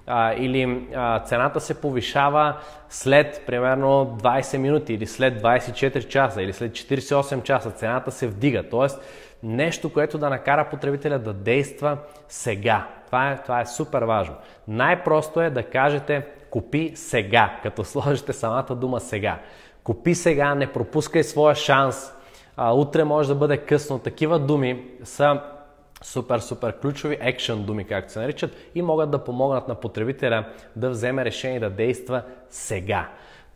а, 0.09 0.35
или 0.35 0.89
а, 0.95 1.21
цената 1.21 1.61
се 1.61 1.81
повишава 1.81 2.57
след 2.89 3.43
примерно 3.47 4.19
20 4.23 4.57
минути 4.57 4.95
или 4.95 5.07
след 5.07 5.43
24 5.43 6.09
часа 6.09 6.43
или 6.43 6.53
след 6.53 6.73
48 6.73 7.43
часа, 7.43 7.71
цената 7.71 8.11
се 8.11 8.27
вдига. 8.27 8.69
Тоест 8.71 9.01
нещо, 9.43 9.93
което 9.93 10.19
да 10.19 10.31
накара 10.31 10.69
потребителя 10.71 11.19
да 11.19 11.33
действа 11.33 11.97
сега. 12.29 12.87
Това 13.07 13.31
е, 13.31 13.43
това 13.43 13.61
е 13.61 13.67
супер 13.67 14.03
важно. 14.03 14.35
Най-просто 14.69 15.41
е 15.41 15.51
да 15.51 15.63
кажете 15.63 16.27
купи 16.51 16.93
сега, 16.95 17.59
като 17.63 17.85
сложите 17.85 18.33
самата 18.33 18.75
дума 18.75 19.01
сега. 19.01 19.39
Купи 19.85 20.15
сега, 20.15 20.55
не 20.55 20.73
пропускай 20.73 21.23
своя 21.23 21.55
шанс. 21.55 22.13
А, 22.57 22.73
утре 22.73 23.05
може 23.05 23.29
да 23.29 23.35
бъде 23.35 23.57
късно. 23.57 23.99
Такива 23.99 24.39
думи 24.39 24.85
са 25.05 25.41
супер, 26.03 26.39
супер 26.39 26.79
ключови 26.81 27.19
екшен 27.21 27.63
думи, 27.63 27.85
както 27.85 28.13
се 28.13 28.21
наричат, 28.21 28.57
и 28.75 28.83
могат 28.83 29.11
да 29.11 29.25
помогнат 29.25 29.69
на 29.69 29.75
потребителя 29.75 30.45
да 30.77 30.91
вземе 30.91 31.25
решение 31.25 31.61
да 31.61 31.71
действа 31.71 32.23
сега. 32.51 33.09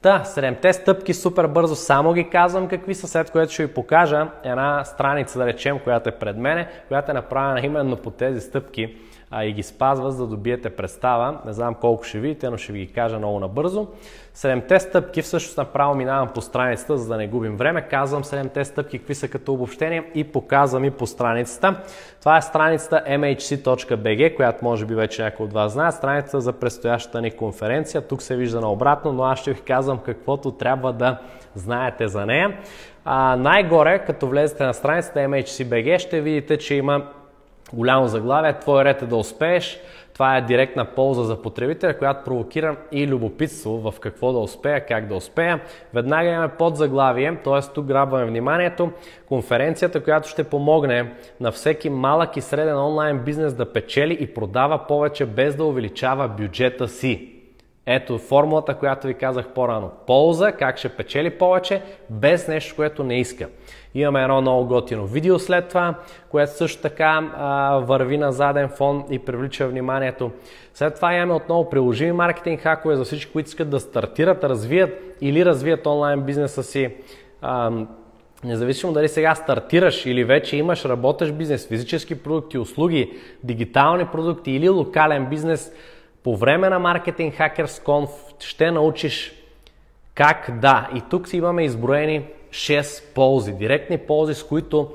Та, 0.02 0.24
седемте 0.24 0.72
стъпки 0.72 1.14
супер 1.14 1.46
бързо, 1.46 1.76
само 1.76 2.12
ги 2.12 2.30
казвам 2.30 2.68
какви 2.68 2.94
са, 2.94 3.08
след 3.08 3.30
което 3.30 3.52
ще 3.52 3.66
ви 3.66 3.74
покажа 3.74 4.28
една 4.44 4.84
страница, 4.84 5.38
да 5.38 5.46
речем, 5.46 5.78
която 5.78 6.08
е 6.08 6.12
пред 6.12 6.36
мене, 6.36 6.68
която 6.88 7.10
е 7.10 7.14
направена 7.14 7.66
именно 7.66 7.96
по 7.96 8.10
тези 8.10 8.40
стъпки 8.40 8.96
а, 9.34 9.44
и 9.44 9.52
ги 9.52 9.62
спазва, 9.62 10.12
за 10.12 10.26
да 10.26 10.30
добиете 10.30 10.70
представа. 10.70 11.38
Не 11.46 11.52
знам 11.52 11.74
колко 11.74 12.04
ще 12.04 12.18
видите, 12.18 12.50
но 12.50 12.56
ще 12.56 12.72
ви 12.72 12.78
ги 12.78 12.92
кажа 12.92 13.18
много 13.18 13.40
набързо. 13.40 13.86
Седемте 14.34 14.80
стъпки, 14.80 15.22
всъщност 15.22 15.58
направо 15.58 15.94
минавам 15.94 16.28
по 16.34 16.40
страницата, 16.40 16.98
за 16.98 17.08
да 17.08 17.16
не 17.16 17.28
губим 17.28 17.56
време. 17.56 17.82
Казвам 17.82 18.24
седемте 18.24 18.64
стъпки, 18.64 18.98
какви 18.98 19.14
са 19.14 19.28
като 19.28 19.52
обобщение 19.52 20.10
и 20.14 20.24
показвам 20.24 20.84
и 20.84 20.90
по 20.90 21.06
страницата. 21.06 21.80
Това 22.20 22.36
е 22.36 22.42
страницата 22.42 23.04
mhc.bg, 23.08 24.36
която 24.36 24.64
може 24.64 24.86
би 24.86 24.94
вече 24.94 25.22
някой 25.22 25.46
от 25.46 25.52
вас 25.52 25.72
знае. 25.72 25.92
Страницата 25.92 26.40
за 26.40 26.52
предстоящата 26.52 27.20
ни 27.20 27.30
конференция. 27.30 28.08
Тук 28.08 28.22
се 28.22 28.36
вижда 28.36 28.60
наобратно, 28.60 29.12
но 29.12 29.22
аз 29.22 29.38
ще 29.38 29.52
ви 29.52 29.60
казвам 29.60 29.98
каквото 29.98 30.50
трябва 30.50 30.92
да 30.92 31.18
знаете 31.54 32.08
за 32.08 32.26
нея. 32.26 32.58
А, 33.04 33.36
най-горе, 33.36 34.04
като 34.06 34.26
влезете 34.26 34.64
на 34.64 34.74
страницата 34.74 35.18
MHC.bg, 35.18 35.98
ще 35.98 36.20
видите, 36.20 36.58
че 36.58 36.74
има 36.74 37.06
голямо 37.72 38.08
заглавие. 38.08 38.58
Твой 38.58 38.84
ред 38.84 39.02
е 39.02 39.06
да 39.06 39.16
успееш. 39.16 39.80
Това 40.14 40.36
е 40.36 40.42
директна 40.42 40.84
полза 40.84 41.22
за 41.22 41.42
потребителя, 41.42 41.98
която 41.98 42.24
провокира 42.24 42.76
и 42.92 43.06
любопитство 43.06 43.90
в 43.90 44.00
какво 44.00 44.32
да 44.32 44.38
успея, 44.38 44.86
как 44.86 45.06
да 45.06 45.14
успея. 45.14 45.60
Веднага 45.94 46.28
имаме 46.28 46.48
под 46.48 46.76
заглавие, 46.76 47.38
т.е. 47.44 47.72
тук 47.74 47.86
грабваме 47.86 48.24
вниманието, 48.24 48.90
конференцията, 49.28 50.04
която 50.04 50.28
ще 50.28 50.44
помогне 50.44 51.12
на 51.40 51.52
всеки 51.52 51.90
малък 51.90 52.36
и 52.36 52.40
среден 52.40 52.78
онлайн 52.78 53.18
бизнес 53.18 53.54
да 53.54 53.72
печели 53.72 54.16
и 54.20 54.34
продава 54.34 54.86
повече 54.86 55.26
без 55.26 55.56
да 55.56 55.64
увеличава 55.64 56.28
бюджета 56.28 56.88
си. 56.88 57.28
Ето 57.86 58.18
формулата, 58.18 58.74
която 58.74 59.06
ви 59.06 59.14
казах 59.14 59.48
по-рано. 59.48 59.90
Полза, 60.06 60.52
как 60.52 60.78
ще 60.78 60.88
печели 60.88 61.30
повече, 61.30 61.82
без 62.10 62.48
нещо, 62.48 62.76
което 62.76 63.04
не 63.04 63.20
иска. 63.20 63.48
Имаме 63.94 64.22
едно 64.22 64.40
много 64.40 64.66
готино 64.66 65.06
видео 65.06 65.38
след 65.38 65.68
това, 65.68 65.94
което 66.28 66.56
също 66.56 66.82
така 66.82 67.30
а, 67.36 67.78
върви 67.78 68.18
на 68.18 68.32
заден 68.32 68.68
фон 68.68 69.04
и 69.10 69.18
привлича 69.18 69.68
вниманието. 69.68 70.30
След 70.74 70.94
това 70.94 71.14
имаме 71.14 71.32
отново 71.32 71.70
приложими 71.70 72.12
маркетинг 72.12 72.60
хакове 72.60 72.96
за 72.96 73.04
всички, 73.04 73.32
които 73.32 73.48
искат 73.48 73.70
да 73.70 73.80
стартират, 73.80 74.44
развият 74.44 75.16
или 75.20 75.44
развият 75.44 75.86
онлайн 75.86 76.22
бизнеса 76.22 76.62
си. 76.62 76.94
А, 77.42 77.70
Независимо 78.44 78.92
дали 78.92 79.08
сега 79.08 79.34
стартираш 79.34 80.06
или 80.06 80.24
вече 80.24 80.56
имаш 80.56 80.84
работещ 80.84 81.34
бизнес, 81.34 81.68
физически 81.68 82.22
продукти, 82.22 82.58
услуги, 82.58 83.12
дигитални 83.44 84.06
продукти 84.06 84.50
или 84.50 84.68
локален 84.68 85.26
бизнес, 85.26 85.72
по 86.24 86.36
време 86.36 86.68
на 86.68 86.80
Marketing 86.80 87.38
Hackers 87.38 87.84
Conf 87.84 88.08
ще 88.38 88.70
научиш 88.70 89.32
как 90.14 90.58
да. 90.60 90.88
И 90.94 91.02
тук 91.10 91.28
си 91.28 91.36
имаме 91.36 91.64
изброени 91.64 92.24
6 92.52 93.14
ползи, 93.14 93.52
директни 93.52 93.98
ползи, 93.98 94.34
с 94.34 94.42
които 94.42 94.90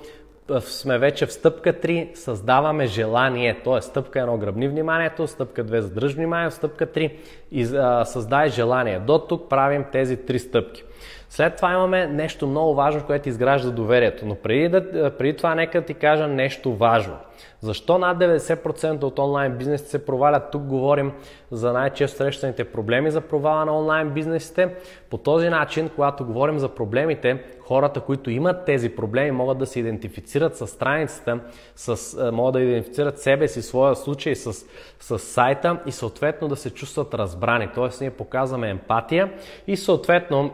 сме 0.59 0.97
вече 0.97 1.25
в 1.25 1.33
стъпка 1.33 1.73
3, 1.73 2.15
създаваме 2.15 2.87
желание. 2.87 3.61
Т.е. 3.63 3.81
стъпка 3.81 4.19
1 4.19 4.37
гръбни 4.37 4.67
вниманието, 4.67 5.27
стъпка 5.27 5.65
2 5.65 5.79
задръж 5.79 6.13
внимание, 6.13 6.51
стъпка 6.51 6.87
3 6.87 7.11
и, 7.51 7.65
създай 8.05 8.49
желание. 8.49 8.99
До 8.99 9.19
тук 9.19 9.49
правим 9.49 9.85
тези 9.91 10.25
три 10.25 10.39
стъпки. 10.39 10.83
След 11.29 11.55
това 11.55 11.73
имаме 11.73 12.07
нещо 12.07 12.47
много 12.47 12.75
важно, 12.75 13.03
което 13.05 13.29
изгражда 13.29 13.69
доверието. 13.69 14.25
Но 14.25 14.35
преди, 14.35 14.69
да, 14.69 15.11
преди 15.17 15.37
това 15.37 15.55
нека 15.55 15.81
ти 15.81 15.93
кажа 15.93 16.27
нещо 16.27 16.73
важно. 16.73 17.15
Защо 17.61 17.97
над 17.97 18.17
90% 18.17 19.03
от 19.03 19.19
онлайн 19.19 19.57
бизнесите 19.57 19.89
се 19.89 20.05
провалят? 20.05 20.51
Тук 20.51 20.61
говорим 20.61 21.11
за 21.51 21.73
най-често 21.73 22.17
срещаните 22.17 22.63
проблеми 22.63 23.11
за 23.11 23.21
провала 23.21 23.65
на 23.65 23.77
онлайн 23.77 24.09
бизнесите. 24.09 24.75
По 25.09 25.17
този 25.17 25.49
начин, 25.49 25.89
когато 25.95 26.25
говорим 26.25 26.59
за 26.59 26.69
проблемите, 26.69 27.43
хората, 27.59 27.99
които 27.99 28.29
имат 28.29 28.65
тези 28.65 28.89
проблеми, 28.89 29.31
могат 29.31 29.57
да 29.57 29.65
се 29.65 29.79
идентифицират 29.79 30.57
с 30.57 30.67
страницата, 30.67 31.39
с, 31.75 32.31
могат 32.31 32.53
да 32.53 32.61
идентифицират 32.61 33.19
себе 33.19 33.47
си, 33.47 33.61
своя 33.61 33.95
случай 33.95 34.35
с, 34.35 34.53
с 34.99 35.19
сайта 35.19 35.79
и 35.85 35.91
съответно 35.91 36.47
да 36.47 36.55
се 36.55 36.69
чувстват 36.69 37.13
разбрани. 37.13 37.36
Тоест 37.75 38.01
ние 38.01 38.09
показваме 38.09 38.69
емпатия 38.69 39.31
и 39.67 39.77
съответно 39.77 40.51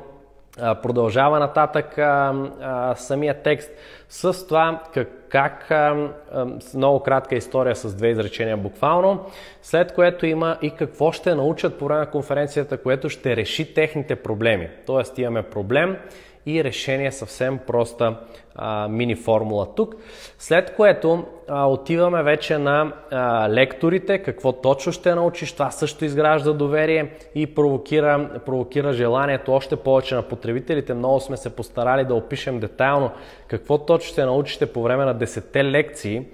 Продължава 0.57 1.39
нататък 1.39 1.97
а, 1.97 2.33
а, 2.61 2.95
самия 2.95 3.41
текст 3.41 3.71
с 4.09 4.47
това 4.47 4.81
как, 4.93 5.09
как 5.29 5.71
а, 5.71 6.09
а, 6.31 6.47
много 6.75 6.99
кратка 6.99 7.35
история 7.35 7.75
с 7.75 7.95
две 7.95 8.09
изречения 8.09 8.57
буквално, 8.57 9.25
след 9.61 9.93
което 9.93 10.25
има 10.25 10.57
и 10.61 10.71
какво 10.71 11.11
ще 11.11 11.35
научат 11.35 11.79
по 11.79 11.85
време 11.85 11.99
на 11.99 12.11
конференцията, 12.11 12.77
което 12.77 13.09
ще 13.09 13.35
реши 13.35 13.73
техните 13.73 14.15
проблеми. 14.15 14.69
Тоест 14.85 15.17
имаме 15.17 15.43
проблем 15.43 15.97
и 16.45 16.63
решение 16.63 17.11
съвсем 17.11 17.59
проста 17.67 18.15
а, 18.55 18.87
мини 18.87 19.15
формула 19.15 19.67
тук. 19.75 19.95
След 20.39 20.75
което 20.75 21.25
а, 21.47 21.67
отиваме 21.67 22.23
вече 22.23 22.57
на 22.57 22.93
а, 23.11 23.49
лекторите, 23.49 24.17
какво 24.17 24.51
точно 24.51 24.91
ще 24.91 25.15
научиш, 25.15 25.53
това 25.53 25.71
също 25.71 26.05
изгражда 26.05 26.53
доверие 26.53 27.11
и 27.35 27.55
провокира, 27.55 28.29
провокира 28.45 28.93
желанието 28.93 29.53
още 29.53 29.75
повече 29.75 30.15
на 30.15 30.21
потребителите. 30.21 30.93
Много 30.93 31.19
сме 31.19 31.37
се 31.37 31.55
постарали 31.55 32.05
да 32.05 32.15
опишем 32.15 32.59
детайлно 32.59 33.11
какво 33.47 33.77
точно 33.77 34.11
ще 34.11 34.25
научите 34.25 34.65
по 34.65 34.83
време 34.83 35.05
на 35.05 35.15
10 35.15 35.63
лекции 35.63 36.25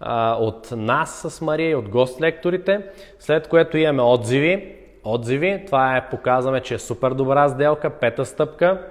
а, 0.00 0.36
от 0.40 0.68
нас 0.70 1.26
с 1.28 1.40
Мария 1.40 1.70
и 1.70 1.74
от 1.74 1.88
гост 1.88 2.20
лекторите, 2.20 2.80
след 3.18 3.48
което 3.48 3.78
имаме 3.78 4.02
отзиви. 4.02 4.76
Отзиви, 5.04 5.62
това 5.66 5.96
е, 5.96 6.08
показваме, 6.10 6.60
че 6.60 6.74
е 6.74 6.78
супер 6.78 7.10
добра 7.10 7.48
сделка, 7.48 7.90
пета 7.90 8.24
стъпка, 8.24 8.86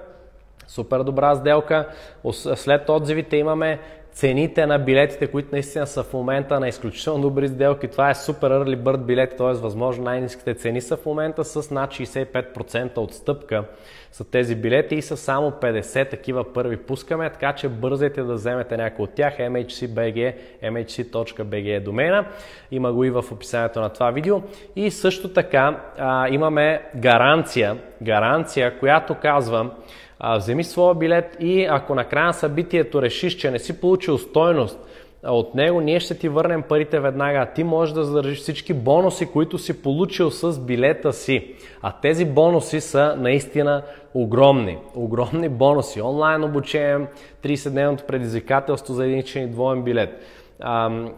Супер 0.70 1.02
добра 1.02 1.34
сделка. 1.34 1.88
След 2.32 2.88
отзивите 2.88 3.36
имаме 3.36 3.78
цените 4.12 4.66
на 4.66 4.78
билетите, 4.78 5.26
които 5.26 5.48
наистина 5.52 5.86
са 5.86 6.02
в 6.02 6.12
момента 6.12 6.60
на 6.60 6.68
изключително 6.68 7.22
добри 7.22 7.48
сделки. 7.48 7.88
Това 7.88 8.10
е 8.10 8.14
супер 8.14 8.50
early 8.50 8.76
bird 8.76 8.96
билети, 8.96 9.36
т.е. 9.36 9.52
възможно 9.52 10.04
най-низките 10.04 10.54
цени 10.54 10.80
са 10.80 10.96
в 10.96 11.06
момента 11.06 11.44
с 11.44 11.70
над 11.70 11.90
65% 11.90 12.98
отстъпка 12.98 13.64
са 14.12 14.30
тези 14.30 14.56
билети 14.56 14.94
и 14.94 15.02
са 15.02 15.16
само 15.16 15.50
50 15.50 16.10
такива 16.10 16.52
първи 16.52 16.76
пускаме, 16.76 17.30
така 17.30 17.52
че 17.52 17.68
бързайте 17.68 18.22
да 18.22 18.34
вземете 18.34 18.76
някой 18.76 19.02
от 19.02 19.14
тях. 19.14 19.38
MHC.bg, 19.38 20.34
mhc.bg 20.62 21.76
е 21.76 21.80
домена. 21.80 22.26
Има 22.70 22.92
го 22.92 23.04
и 23.04 23.10
в 23.10 23.24
описанието 23.32 23.80
на 23.80 23.88
това 23.88 24.10
видео. 24.10 24.42
И 24.76 24.90
също 24.90 25.32
така 25.32 25.80
а, 25.98 26.28
имаме 26.28 26.82
гаранция, 26.96 27.76
гаранция, 28.02 28.78
която 28.78 29.14
казва, 29.14 29.70
вземи 30.24 30.64
своя 30.64 30.94
билет 30.94 31.36
и 31.40 31.64
ако 31.64 31.94
на 31.94 32.04
края 32.04 32.26
на 32.26 32.32
събитието 32.32 33.02
решиш, 33.02 33.36
че 33.36 33.50
не 33.50 33.58
си 33.58 33.80
получил 33.80 34.18
стойност 34.18 34.78
от 35.22 35.54
него, 35.54 35.80
ние 35.80 36.00
ще 36.00 36.18
ти 36.18 36.28
върнем 36.28 36.62
парите 36.62 37.00
веднага. 37.00 37.46
Ти 37.54 37.64
можеш 37.64 37.94
да 37.94 38.04
задържиш 38.04 38.38
всички 38.38 38.74
бонуси, 38.74 39.26
които 39.26 39.58
си 39.58 39.82
получил 39.82 40.30
с 40.30 40.60
билета 40.60 41.12
си. 41.12 41.54
А 41.82 41.92
тези 41.92 42.24
бонуси 42.24 42.80
са 42.80 43.16
наистина 43.18 43.82
огромни. 44.14 44.78
Огромни 44.94 45.48
бонуси. 45.48 46.02
Онлайн 46.02 46.44
обучение, 46.44 47.06
30-дневното 47.44 48.06
предизвикателство 48.06 48.94
за 48.94 49.04
единичен 49.04 49.42
и 49.42 49.46
двоен 49.46 49.82
билет 49.82 50.10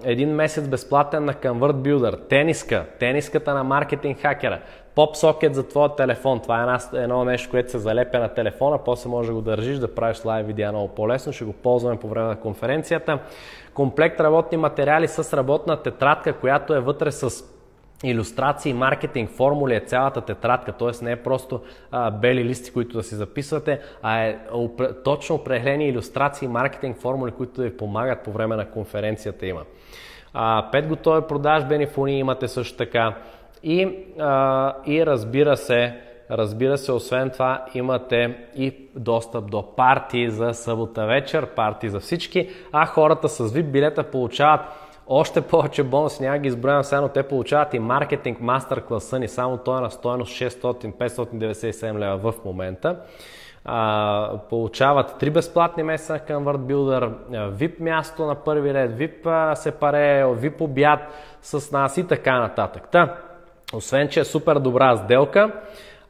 един 0.04 0.34
месец 0.34 0.68
безплатен 0.68 1.24
на 1.24 1.34
Convert 1.34 1.72
Builder, 1.72 2.28
тениска, 2.28 2.84
тениската 2.98 3.54
на 3.54 3.64
маркетинг 3.64 4.20
хакера, 4.20 4.60
поп-сокет 4.94 5.54
за 5.54 5.68
твоя 5.68 5.96
телефон. 5.96 6.40
Това 6.40 6.78
е 6.92 6.98
едно 6.98 7.24
нещо, 7.24 7.50
което 7.50 7.70
се 7.70 7.78
залепя 7.78 8.18
на 8.18 8.28
телефона, 8.28 8.78
после 8.84 9.10
можеш 9.10 9.28
да 9.28 9.34
го 9.34 9.40
държиш, 9.40 9.78
да 9.78 9.94
правиш 9.94 10.24
лайв 10.24 10.46
видео 10.46 10.72
много 10.72 10.88
по-лесно. 10.88 11.32
Ще 11.32 11.44
го 11.44 11.52
ползваме 11.52 11.98
по 11.98 12.08
време 12.08 12.26
на 12.26 12.40
конференцията. 12.40 13.18
Комплект 13.74 14.20
работни 14.20 14.56
материали 14.56 15.08
с 15.08 15.36
работна 15.36 15.82
тетрадка, 15.82 16.32
която 16.32 16.74
е 16.74 16.80
вътре 16.80 17.12
с 17.12 17.44
иллюстрации, 18.04 18.72
маркетинг, 18.72 19.30
формули 19.30 19.74
е 19.74 19.80
цялата 19.80 20.20
тетрадка, 20.20 20.72
т.е. 20.72 21.04
не 21.04 21.12
е 21.12 21.16
просто 21.16 21.60
а, 21.90 22.10
бели 22.10 22.44
листи, 22.44 22.72
които 22.72 22.96
да 22.96 23.02
си 23.02 23.14
записвате, 23.14 23.80
а 24.02 24.22
е 24.22 24.38
точно 25.04 25.36
определени 25.36 25.88
иллюстрации, 25.88 26.48
маркетинг, 26.48 26.98
формули, 26.98 27.30
които 27.32 27.52
да 27.52 27.62
ви 27.62 27.76
помагат 27.76 28.22
по 28.22 28.32
време 28.32 28.56
на 28.56 28.70
конференцията 28.70 29.46
има. 29.46 29.62
А, 30.34 30.68
пет 30.72 30.88
готови 30.88 31.22
продажбени 31.28 31.86
фони 31.86 32.18
имате 32.18 32.48
също 32.48 32.76
така. 32.76 33.14
И, 33.62 34.06
а, 34.18 34.74
и 34.86 35.06
разбира 35.06 35.56
се, 35.56 35.94
разбира 36.30 36.78
се, 36.78 36.92
освен 36.92 37.30
това 37.30 37.64
имате 37.74 38.36
и 38.56 38.76
достъп 38.96 39.50
до 39.50 39.76
парти 39.76 40.30
за 40.30 40.54
събота 40.54 41.06
вечер, 41.06 41.46
парти 41.46 41.88
за 41.88 42.00
всички, 42.00 42.48
а 42.72 42.86
хората 42.86 43.28
с 43.28 43.48
VIP 43.48 43.62
билета 43.62 44.02
получават 44.02 44.60
още 45.06 45.40
повече 45.40 45.82
бонуси, 45.82 46.22
няма 46.22 46.38
ги 46.38 46.48
изброявам 46.48 46.84
сега, 46.84 47.00
но 47.00 47.08
те 47.08 47.22
получават 47.22 47.74
и 47.74 47.78
маркетинг 47.78 48.40
мастер 48.40 48.84
класа 48.84 49.18
ни, 49.18 49.28
само 49.28 49.56
той 49.56 49.78
е 49.78 49.80
на 49.80 49.90
стоеност 49.90 50.32
600-597 50.32 51.98
лева 51.98 52.32
в 52.32 52.44
момента. 52.44 52.96
А, 53.64 54.38
получават 54.50 55.18
три 55.18 55.30
безплатни 55.30 55.82
месеца 55.82 56.12
на 56.12 56.20
Convert 56.20 56.56
Builder, 56.58 57.12
VIP 57.50 57.80
място 57.80 58.26
на 58.26 58.34
първи 58.34 58.74
ред, 58.74 58.98
VIP 58.98 59.54
сепаре, 59.54 60.24
VIP 60.24 60.60
обяд 60.60 61.00
с 61.42 61.72
нас 61.72 61.96
и 61.96 62.06
така 62.06 62.40
нататък. 62.40 62.88
Та, 62.92 63.16
освен, 63.72 64.08
че 64.08 64.20
е 64.20 64.24
супер 64.24 64.56
добра 64.58 64.96
сделка, 64.96 65.52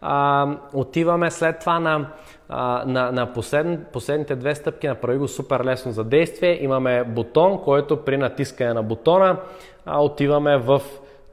а, 0.01 0.47
отиваме 0.73 1.31
след 1.31 1.59
това 1.61 1.81
на, 1.81 2.07
а, 2.49 2.85
на, 2.87 3.13
на 3.13 3.33
послед, 3.33 3.89
последните 3.93 4.37
две 4.37 4.55
стъпки, 4.55 4.89
направи 4.89 5.19
го 5.19 5.29
супер 5.29 5.65
лесно 5.65 5.93
за 5.93 6.05
действие. 6.05 6.65
Имаме 6.65 7.05
бутон, 7.05 7.63
който 7.65 8.05
при 8.05 8.17
натискане 8.17 8.75
на 8.75 8.83
бутона 8.83 9.37
а, 9.87 10.03
отиваме 10.03 10.57
в 10.57 10.83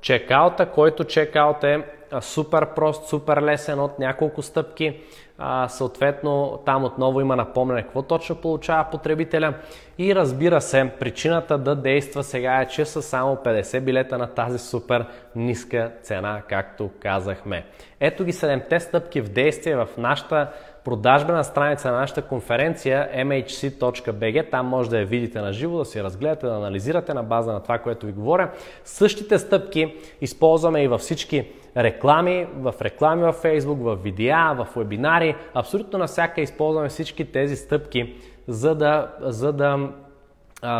чекаута, 0.01 0.65
който 0.65 1.03
чекаут 1.03 1.63
е 1.63 1.83
супер 2.21 2.73
прост, 2.75 3.09
супер 3.09 3.41
лесен 3.41 3.79
от 3.79 3.99
няколко 3.99 4.41
стъпки. 4.41 4.99
А, 5.41 5.67
съответно, 5.67 6.59
там 6.65 6.83
отново 6.83 7.21
има 7.21 7.35
напомнене 7.35 7.83
какво 7.83 8.01
точно 8.01 8.35
получава 8.35 8.89
потребителя. 8.91 9.53
И 9.97 10.15
разбира 10.15 10.61
се, 10.61 10.91
причината 10.99 11.57
да 11.57 11.75
действа 11.75 12.23
сега 12.23 12.61
е, 12.61 12.67
че 12.67 12.85
са 12.85 13.01
само 13.01 13.35
50 13.35 13.79
билета 13.79 14.17
на 14.17 14.27
тази 14.27 14.59
супер 14.59 15.05
ниска 15.35 15.91
цена, 16.01 16.41
както 16.49 16.89
казахме. 16.99 17.65
Ето 17.99 18.23
ги 18.23 18.33
7 18.33 18.79
стъпки 18.79 19.21
в 19.21 19.29
действие 19.29 19.75
в 19.75 19.87
нашата 19.97 20.47
продажбена 20.83 21.43
страница 21.43 21.91
на 21.91 21.97
нашата 21.97 22.21
конференция 22.21 23.09
mhc.bg. 23.15 24.51
Там 24.51 24.65
може 24.65 24.89
да 24.89 24.99
я 24.99 25.05
видите 25.05 25.41
на 25.41 25.53
живо, 25.53 25.77
да 25.77 25.85
си 25.85 26.03
разгледате, 26.03 26.45
да 26.45 26.55
анализирате 26.55 27.13
на 27.13 27.23
база 27.23 27.53
на 27.53 27.63
това, 27.63 27.77
което 27.77 28.05
ви 28.05 28.11
говоря. 28.11 28.51
Същите 28.83 29.39
стъпки 29.39 29.95
използваме 30.21 30.83
и 30.83 30.87
във 30.87 31.01
всички 31.01 31.51
реклами, 31.77 32.47
в 32.55 32.73
реклами 32.81 33.21
във 33.21 33.43
Facebook, 33.43 33.83
в 33.83 33.95
видеа, 34.03 34.53
в 34.57 34.67
вебинари. 34.75 35.35
Абсолютно 35.53 35.99
навсяка 35.99 36.41
използваме 36.41 36.89
всички 36.89 37.31
тези 37.31 37.55
стъпки, 37.55 38.15
за 38.47 38.75
да, 38.75 39.11
за 39.21 39.53
да 39.53 39.89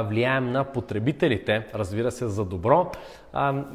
влияем 0.03 0.51
на 0.51 0.63
потребителите, 0.63 1.67
разбира 1.75 2.11
се, 2.11 2.27
за 2.27 2.45
добро 2.45 2.91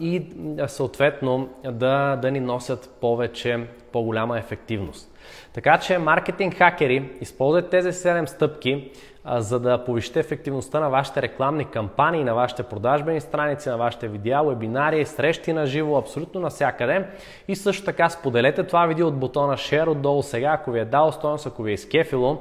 и 0.01 0.27
съответно 0.67 1.49
да, 1.65 2.17
да 2.17 2.31
ни 2.31 2.41
носят 2.41 2.97
повече, 3.01 3.67
по-голяма 3.93 4.39
ефективност. 4.39 5.19
Така 5.53 5.79
че 5.79 5.99
маркетинг 5.99 6.55
хакери 6.55 7.11
използват 7.21 7.71
тези 7.71 7.89
7 7.89 8.27
стъпки, 8.27 8.91
за 9.27 9.61
да 9.61 9.85
повишите 9.85 10.21
ефективността 10.21 10.81
на 10.81 10.89
вашите 10.89 11.23
рекламни 11.23 11.65
кампании, 11.65 12.25
на 12.25 12.35
вашите 12.35 12.63
продажбени 12.63 13.21
страници, 13.21 13.69
на 13.69 13.77
вашите 13.77 14.09
видеа, 14.09 14.43
вебинари, 14.43 15.07
срещи 15.07 15.53
на 15.53 15.67
живо, 15.67 15.97
абсолютно 15.97 16.41
навсякъде. 16.41 17.07
И 17.49 17.57
също 17.57 17.85
така 17.85 18.09
споделете 18.09 18.65
това 18.65 18.87
видео 18.87 19.07
от 19.07 19.19
бутона 19.19 19.57
Share 19.57 19.89
отдолу 19.89 20.23
сега, 20.23 20.51
ако 20.53 20.71
ви 20.71 20.81
е 20.81 20.85
дал 20.85 21.13
стоеност, 21.13 21.47
ако 21.47 21.63
ви 21.63 21.71
е 21.71 21.75
изкефило, 21.75 22.39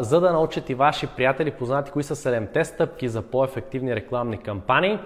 за 0.00 0.20
да 0.20 0.32
научат 0.32 0.70
и 0.70 0.74
ваши 0.74 1.06
приятели, 1.06 1.50
познати 1.50 1.90
кои 1.90 2.02
са 2.02 2.16
7-те 2.16 2.64
стъпки 2.64 3.08
за 3.08 3.22
по-ефективни 3.22 3.96
рекламни 3.96 4.38
кампании. 4.38 4.98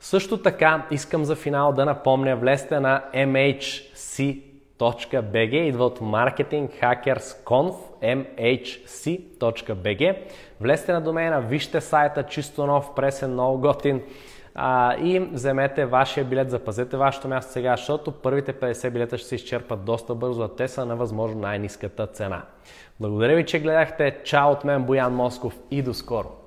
Също 0.00 0.36
така 0.36 0.86
искам 0.90 1.24
за 1.24 1.36
финал 1.36 1.72
да 1.72 1.84
напомня, 1.84 2.36
влезте 2.36 2.80
на 2.80 3.02
MHC 3.14 4.42
mhc.bg 4.78 5.54
идва 5.54 5.84
от 5.84 5.98
Marketing 5.98 6.82
Hackers 6.82 7.44
Conf 7.44 7.74
mhc.bg 8.02 10.16
Влезте 10.60 10.92
на 10.92 11.00
домена, 11.00 11.40
вижте 11.40 11.80
сайта, 11.80 12.22
чисто 12.22 12.66
нов, 12.66 12.94
пресен, 12.94 13.32
много 13.32 13.58
готин 13.58 14.02
а, 14.54 14.96
и 14.96 15.20
вземете 15.20 15.86
вашия 15.86 16.24
билет, 16.24 16.50
запазете 16.50 16.96
вашето 16.96 17.28
място 17.28 17.52
сега, 17.52 17.76
защото 17.76 18.12
първите 18.12 18.52
50 18.52 18.90
билета 18.90 19.18
ще 19.18 19.28
се 19.28 19.34
изчерпат 19.34 19.84
доста 19.84 20.14
бързо, 20.14 20.42
а 20.42 20.56
те 20.56 20.68
са 20.68 20.86
на 20.86 20.96
възможно 20.96 21.40
най-низката 21.40 22.06
цена. 22.06 22.42
Благодаря 23.00 23.36
ви, 23.36 23.46
че 23.46 23.60
гледахте. 23.60 24.18
Чао 24.24 24.50
от 24.50 24.64
мен, 24.64 24.82
Боян 24.82 25.14
Москов 25.14 25.58
и 25.70 25.82
до 25.82 25.94
скоро! 25.94 26.37